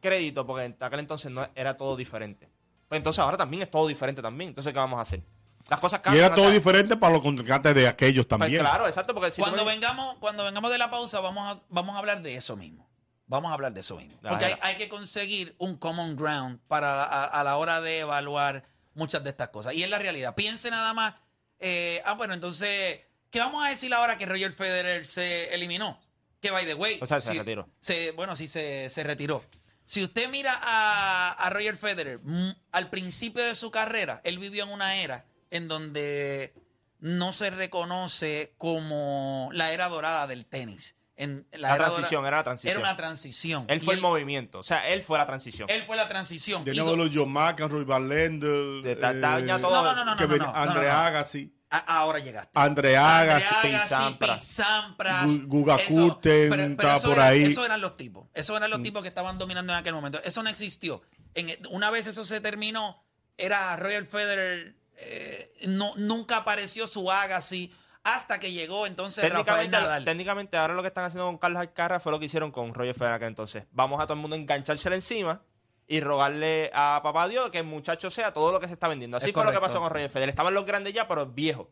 crédito 0.00 0.46
porque 0.46 0.64
en 0.64 0.76
aquel 0.80 1.00
entonces 1.00 1.30
no 1.30 1.48
era 1.54 1.76
todo 1.76 1.96
diferente. 1.96 2.48
Pues 2.88 2.98
entonces 2.98 3.20
ahora 3.20 3.36
también 3.36 3.62
es 3.62 3.70
todo 3.70 3.86
diferente 3.86 4.20
también. 4.20 4.48
Entonces, 4.48 4.72
¿qué 4.72 4.78
vamos 4.78 4.98
a 4.98 5.02
hacer? 5.02 5.22
Las 5.68 5.78
cosas 5.78 6.00
Y 6.00 6.02
cambian. 6.02 6.24
era 6.24 6.32
o 6.34 6.36
todo 6.36 6.46
sea, 6.46 6.54
diferente 6.54 6.96
para 6.96 7.12
los 7.14 7.22
contrincantes 7.22 7.74
de 7.74 7.86
aquellos 7.86 8.26
pues 8.26 8.38
también. 8.40 8.60
claro, 8.60 8.86
exacto. 8.86 9.14
Porque 9.14 9.30
si 9.30 9.36
tú 9.40 9.42
cuando 9.44 9.64
me- 9.64 9.70
vengamos, 9.72 10.16
cuando 10.18 10.44
vengamos 10.44 10.70
de 10.70 10.78
la 10.78 10.90
pausa, 10.90 11.20
vamos 11.20 11.56
a, 11.56 11.60
vamos 11.68 11.94
a 11.94 11.98
hablar 11.98 12.20
de 12.22 12.34
eso 12.34 12.56
mismo. 12.56 12.89
Vamos 13.30 13.50
a 13.50 13.54
hablar 13.54 13.72
de 13.72 13.80
eso 13.80 13.96
mismo. 13.96 14.18
Porque 14.28 14.56
hay, 14.60 14.74
que 14.76 14.88
conseguir 14.88 15.54
un 15.58 15.76
common 15.76 16.16
ground 16.16 16.58
para 16.68 17.04
a, 17.04 17.24
a 17.24 17.44
la 17.44 17.56
hora 17.56 17.80
de 17.80 18.00
evaluar 18.00 18.64
muchas 18.94 19.22
de 19.22 19.30
estas 19.30 19.50
cosas. 19.50 19.72
Y 19.74 19.82
es 19.84 19.88
la 19.88 19.98
realidad. 20.00 20.34
Piense 20.34 20.68
nada 20.70 20.92
más. 20.92 21.14
eh, 21.60 22.02
ah, 22.04 22.14
bueno, 22.14 22.34
entonces, 22.34 23.00
¿qué 23.30 23.38
vamos 23.38 23.64
a 23.64 23.70
decir 23.70 23.94
ahora 23.94 24.16
que 24.16 24.26
Roger 24.26 24.52
Federer 24.52 25.06
se 25.06 25.54
eliminó? 25.54 25.98
Que 26.40 26.50
by 26.50 26.66
the 26.66 26.74
way. 26.74 26.98
O 27.00 27.06
sea, 27.06 27.20
se 27.20 27.32
retiró. 27.34 27.68
se- 27.80 28.10
bueno, 28.12 28.34
sí, 28.34 28.48
se, 28.48 28.90
se 28.90 29.04
retiró. 29.04 29.44
Si 29.84 30.02
usted 30.02 30.28
mira 30.28 30.58
a, 30.60 31.30
a 31.32 31.50
Roger 31.50 31.76
Federer, 31.76 32.18
mm, 32.22 32.50
al 32.72 32.90
principio 32.90 33.44
de 33.44 33.54
su 33.54 33.70
carrera, 33.70 34.20
él 34.24 34.38
vivió 34.40 34.64
en 34.64 34.70
una 34.70 34.96
era 34.96 35.24
en 35.50 35.68
donde 35.68 36.52
no 36.98 37.32
se 37.32 37.50
reconoce 37.50 38.54
como 38.58 39.50
la 39.52 39.72
era 39.72 39.88
dorada 39.88 40.26
del 40.26 40.46
tenis. 40.46 40.96
En 41.22 41.46
La 41.52 41.74
era 41.74 41.76
transición, 41.90 42.24
era 42.26 42.38
la 42.38 42.44
transición. 42.44 42.80
Era 42.80 42.88
una 42.88 42.96
transición. 42.96 43.64
Él 43.68 43.76
Y 43.76 43.80
fue 43.84 43.94
el 43.94 44.00
movimiento. 44.00 44.58
O 44.60 44.62
sea, 44.62 44.88
él 44.88 45.02
fue 45.02 45.18
la 45.18 45.26
transición. 45.26 45.68
Él 45.70 45.82
fue 45.86 45.96
la 45.96 46.08
transición. 46.08 46.64
Do- 46.64 46.96
los 46.96 47.10
John 47.12 47.30
McEnroy, 47.30 47.84
Van 47.84 48.08
Lendl, 48.08 48.80
Se 48.82 48.96
ta- 48.96 49.12
ta- 49.20 49.40
ya 49.40 49.58
todo- 49.58 49.70
No, 49.70 49.82
no, 49.94 49.94
no, 49.96 50.04
no, 50.04 50.16
que 50.16 50.26
no, 50.26 50.36
no, 50.38 50.46
no, 50.46 50.54
Andre 50.56 50.86
no, 50.86 50.92
no. 50.92 50.98
Agassi, 50.98 51.52
A- 51.68 51.98
ahora 51.98 52.20
llegaste. 52.20 52.50
Andre 52.54 52.96
Agassi, 52.96 53.54
Pete 53.62 53.80
Sampras. 53.86 54.30
Pete 54.36 54.46
Sampras, 54.46 55.24
Gu- 55.26 55.46
Guga 55.46 55.76
eso- 55.76 55.88
Kurten 55.88 56.50
pero- 56.50 56.50
pero 56.50 56.70
estaba 56.70 56.94
eso 56.96 57.08
por 57.08 57.16
era- 57.18 57.26
ahí. 57.26 57.44
Mm. 57.44 57.50
Eso 57.50 57.64
eran 57.66 57.80
los 57.82 57.96
tipos. 57.98 58.26
Eso 58.34 58.56
eran 58.56 58.70
los 58.70 58.82
tipos 58.82 59.02
que 59.02 59.08
estaban 59.08 59.38
dominando 59.38 59.72
en 59.74 59.78
aquel 59.78 59.92
momento. 59.94 60.20
Eso 60.24 60.42
no 60.42 60.48
existió. 60.48 61.02
En, 61.34 61.48
una 61.70 61.90
vez 61.90 62.06
eso 62.06 62.24
se 62.24 62.40
terminó, 62.40 63.02
era 63.36 63.76
Roger 63.76 64.06
Federer. 64.06 64.74
eh, 65.02 65.50
no, 65.66 65.94
nunca 65.96 66.36
apareció 66.38 66.86
su 66.86 67.10
Agassi 67.10 67.72
hasta 68.04 68.38
que 68.38 68.52
llegó 68.52 68.86
entonces 68.86 69.22
Rafael 69.24 69.44
Técnicamente, 69.70 69.76
Nadal. 69.76 70.04
técnicamente, 70.04 70.56
ahora 70.56 70.74
lo 70.74 70.82
que 70.82 70.88
están 70.88 71.04
haciendo 71.04 71.26
con 71.26 71.38
Carlos 71.38 71.60
Alcaraz 71.60 72.02
fue 72.02 72.12
lo 72.12 72.18
que 72.18 72.26
hicieron 72.26 72.50
con 72.50 72.72
Roger 72.74 72.94
Federer 72.94 73.22
entonces. 73.24 73.64
Vamos 73.72 74.00
a 74.00 74.04
todo 74.04 74.14
el 74.14 74.20
mundo 74.20 74.36
enganchársela 74.36 74.94
encima 74.96 75.42
y 75.86 76.00
rogarle 76.00 76.70
a 76.72 77.00
papá 77.02 77.28
Dios 77.28 77.50
que 77.50 77.58
el 77.58 77.64
muchacho 77.64 78.10
sea 78.10 78.32
todo 78.32 78.52
lo 78.52 78.60
que 78.60 78.68
se 78.68 78.72
está 78.74 78.88
vendiendo. 78.88 79.16
Así 79.16 79.28
Es 79.28 79.34
fue 79.34 79.44
lo 79.44 79.52
que 79.52 79.58
pasó 79.60 79.80
con 79.80 79.90
Roger 79.90 80.08
Federer. 80.08 80.28
Estaban 80.30 80.54
los 80.54 80.64
grandes 80.64 80.92
ya, 80.92 81.06
pero 81.08 81.26
viejo. 81.26 81.70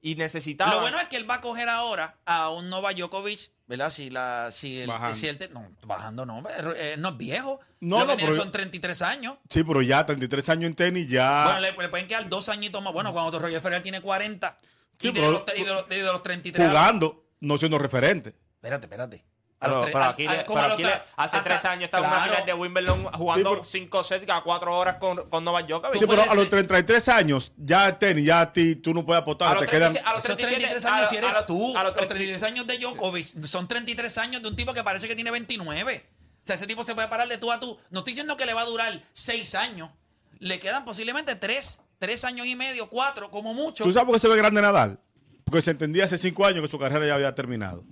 Y 0.00 0.14
necesitaba. 0.14 0.72
Lo 0.74 0.80
bueno 0.80 1.00
es 1.00 1.08
que 1.08 1.16
él 1.16 1.28
va 1.28 1.34
a 1.34 1.40
coger 1.40 1.68
ahora 1.68 2.18
a 2.24 2.50
un 2.50 2.70
Novak 2.70 2.94
Djokovic, 2.96 3.50
¿verdad? 3.66 3.90
Si, 3.90 4.10
la, 4.10 4.50
si, 4.52 4.82
el, 4.82 4.86
Bajando. 4.86 5.16
si 5.16 5.26
el 5.26 5.38
te- 5.38 5.48
no, 5.48 5.66
bajando 5.82 6.24
no, 6.24 6.44
eh, 6.76 6.94
no 6.98 7.08
es 7.08 7.16
viejo. 7.16 7.58
No, 7.80 8.04
no, 8.06 8.16
pero- 8.16 8.32
son 8.36 8.52
33 8.52 9.02
años. 9.02 9.38
Sí, 9.50 9.64
pero 9.64 9.82
ya 9.82 10.06
33 10.06 10.48
años 10.50 10.68
en 10.68 10.76
tenis, 10.76 11.08
ya. 11.08 11.44
Bueno, 11.46 11.60
le, 11.60 11.72
le 11.72 11.88
pueden 11.88 12.06
quedar 12.06 12.28
dos 12.28 12.48
añitos 12.48 12.80
más. 12.80 12.92
Bueno, 12.92 13.12
cuando 13.12 13.40
Roger 13.40 13.60
Federer 13.60 13.82
tiene 13.82 14.00
40 14.00 14.56
Sí, 14.98 15.08
y, 15.08 15.12
de 15.12 15.20
pero- 15.20 15.30
los, 15.32 15.42
y 15.56 15.64
de 15.64 15.70
los- 15.70 15.84
y 15.90 15.94
de 15.94 16.02
los 16.02 16.22
33 16.22 16.68
jugando, 16.68 17.24
no 17.40 17.56
siendo 17.58 17.78
referente. 17.78 18.34
Espérate, 18.56 18.86
espérate. 18.86 19.24
A 19.60 19.66
Pero, 19.66 19.76
los 19.78 19.86
pero 19.86 20.04
aquí, 20.04 20.24
a- 20.26 20.44
pero 20.46 20.62
los 20.62 20.72
aquí 20.74 20.84
hace 20.84 21.02
hasta- 21.16 21.42
tres 21.42 21.64
años 21.64 21.84
estaba 21.86 22.06
en 22.06 22.12
una 22.12 22.18
claro. 22.22 22.32
final 22.32 22.46
de 22.46 22.54
Wimbledon 22.54 23.04
jugando 23.12 23.50
Sí, 23.50 23.54
pero- 23.56 23.64
cinco 23.64 24.04
sets 24.04 24.30
a 24.30 24.40
cuatro 24.42 24.76
horas 24.78 24.96
con, 24.96 25.28
con 25.28 25.42
Novak 25.42 25.66
Djokovic. 25.66 25.98
Sí, 26.00 26.06
pero 26.08 26.22
a 26.22 26.26
los 26.26 26.44
ser- 26.44 26.50
33 26.50 27.08
años, 27.08 27.50
ya 27.56 27.86
el 27.86 27.98
tenis, 27.98 28.24
ya 28.24 28.40
a 28.42 28.52
ti, 28.52 28.76
tú 28.76 28.94
no 28.94 29.04
puedes 29.04 29.18
A 29.18 29.22
apostar. 29.22 29.54
los 29.56 29.64
Te 29.64 29.70
quedan. 29.70 29.90
36 29.92 30.06
a 30.06 30.12
los 30.14 30.24
Esos 30.24 30.36
33 30.36 30.84
a 30.84 30.88
años 30.90 31.00
los- 31.00 31.08
si 31.10 31.16
eres 31.16 31.34
los- 31.34 31.46
tú. 31.46 31.70
a 31.76 31.82
los 31.82 31.90
los 31.90 31.94
30 31.94 32.14
33 32.14 32.42
años 32.44 32.66
de 32.68 32.78
Djokovic 32.78 33.26
son 33.46 33.66
33 33.66 34.16
años 34.18 34.42
de 34.42 34.48
un 34.48 34.54
tipo 34.54 34.72
que 34.74 34.84
parece 34.84 35.08
que 35.08 35.16
tiene 35.16 35.32
29. 35.32 36.06
O 36.08 36.46
sea, 36.46 36.54
ese 36.54 36.68
tipo 36.68 36.84
se 36.84 36.94
puede 36.94 37.08
parar 37.08 37.26
de 37.26 37.38
tú 37.38 37.50
a 37.50 37.58
tú. 37.58 37.76
No 37.90 37.98
estoy 38.00 38.12
diciendo 38.12 38.36
que 38.36 38.46
le 38.46 38.54
va 38.54 38.62
a 38.62 38.64
durar 38.64 39.02
6 39.12 39.56
años. 39.56 39.90
Le 40.38 40.60
quedan 40.60 40.84
posiblemente 40.84 41.34
3, 41.34 41.80
3 41.98 42.24
años 42.24 42.46
y 42.46 42.56
medio, 42.56 42.88
4 42.88 43.30
como 43.30 43.54
mucho. 43.54 43.84
¿Tú 43.84 43.92
sabes 43.92 44.06
por 44.06 44.14
qué 44.14 44.20
se 44.20 44.28
ve 44.28 44.36
grande 44.36 44.62
Nadal? 44.62 45.00
Porque 45.44 45.62
se 45.62 45.70
entendía 45.70 46.04
hace 46.04 46.18
5 46.18 46.44
años 46.46 46.62
que 46.62 46.68
su 46.68 46.78
carrera 46.78 47.06
ya 47.06 47.14
había 47.14 47.34
terminado. 47.34 47.84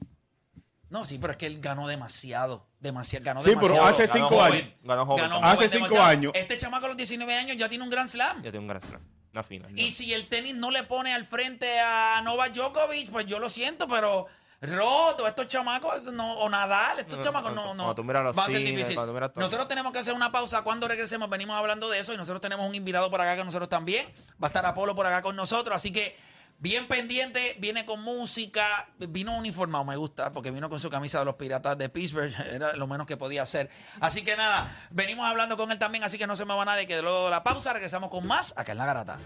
No, 0.88 1.04
sí, 1.04 1.18
pero 1.18 1.32
es 1.32 1.36
que 1.36 1.46
él 1.46 1.58
ganó 1.60 1.88
demasiado. 1.88 2.68
Demasiado, 2.78 3.24
ganó 3.24 3.42
Sí, 3.42 3.50
pero 3.54 3.74
demasiado. 3.74 3.88
hace 3.88 4.06
Ganó 4.06 4.28
cinco 4.28 4.40
joven, 4.40 4.52
años. 4.52 4.74
Ganó 4.84 5.06
joven. 5.06 5.22
Ganó 5.22 5.34
también. 5.40 5.52
Hace 5.52 5.56
joven, 5.56 5.68
cinco 5.70 5.84
demasiado. 5.86 6.10
años. 6.10 6.32
Este 6.36 6.56
chamaco 6.56 6.84
a 6.84 6.88
los 6.88 6.96
19 6.96 7.34
años 7.34 7.56
ya 7.56 7.68
tiene 7.68 7.82
un 7.84 7.90
Grand 7.90 8.08
Slam. 8.08 8.36
Ya 8.38 8.42
tiene 8.52 8.58
un 8.60 8.68
gran 8.68 8.80
slam. 8.80 9.02
Una 9.32 9.42
final. 9.42 9.78
Y 9.78 9.90
si 9.90 10.14
el 10.14 10.28
tenis 10.28 10.54
no 10.54 10.70
le 10.70 10.84
pone 10.84 11.12
al 11.12 11.24
frente 11.26 11.78
a 11.80 12.22
Novak 12.22 12.52
Djokovic, 12.54 13.10
pues 13.10 13.26
yo 13.26 13.38
lo 13.40 13.50
siento, 13.50 13.88
pero 13.88 14.26
roto, 14.60 15.26
estos 15.26 15.48
chamacos, 15.48 16.04
no, 16.04 16.38
o 16.38 16.48
Nadal, 16.48 17.00
estos 17.00 17.20
chamacos 17.20 17.54
no, 17.54 17.74
no. 17.74 17.84
cuando 17.84 17.94
tú 17.94 18.04
miras 18.04 18.24
los 18.24 18.36
va 18.36 18.42
a 18.42 18.46
ser 18.46 18.56
cines, 18.56 18.72
difícil. 18.72 18.94
cuando 18.94 19.12
miras 19.12 19.32
todo. 19.32 19.42
Nosotros 19.42 19.68
tenemos 19.68 19.92
que 19.92 19.98
hacer 19.98 20.14
una 20.14 20.32
pausa. 20.32 20.62
Cuando 20.62 20.88
regresemos, 20.88 21.28
venimos 21.28 21.56
hablando 21.56 21.90
de 21.90 21.98
eso 21.98 22.14
y 22.14 22.16
nosotros 22.16 22.40
tenemos 22.40 22.68
un 22.68 22.74
invitado 22.74 23.10
por 23.10 23.20
acá 23.20 23.36
con 23.36 23.46
nosotros 23.46 23.68
también. 23.68 24.06
Va 24.42 24.46
a 24.46 24.46
estar 24.46 24.64
Apolo 24.64 24.94
por 24.94 25.06
acá 25.06 25.22
con 25.22 25.36
nosotros, 25.36 25.76
así 25.76 25.92
que. 25.92 26.16
Bien 26.58 26.88
pendiente, 26.88 27.54
viene 27.58 27.84
con 27.84 28.00
música, 28.00 28.88
vino 28.96 29.36
uniformado, 29.36 29.84
me 29.84 29.94
gusta, 29.98 30.32
porque 30.32 30.50
vino 30.50 30.70
con 30.70 30.80
su 30.80 30.88
camisa 30.88 31.18
de 31.18 31.26
los 31.26 31.34
piratas 31.34 31.76
de 31.76 31.90
Pittsburgh, 31.90 32.32
era 32.50 32.74
lo 32.76 32.86
menos 32.86 33.06
que 33.06 33.18
podía 33.18 33.42
hacer. 33.42 33.68
Así 34.00 34.24
que 34.24 34.38
nada, 34.38 34.74
venimos 34.88 35.26
hablando 35.26 35.58
con 35.58 35.70
él 35.70 35.78
también, 35.78 36.02
así 36.02 36.16
que 36.16 36.26
no 36.26 36.34
se 36.34 36.46
me 36.46 36.54
va 36.54 36.64
nadie, 36.64 36.86
que 36.86 37.02
luego 37.02 37.26
de 37.26 37.30
la 37.30 37.44
pausa 37.44 37.74
regresamos 37.74 38.08
con 38.08 38.26
más 38.26 38.54
acá 38.56 38.72
en 38.72 38.78
La 38.78 38.86
Garata. 38.86 39.18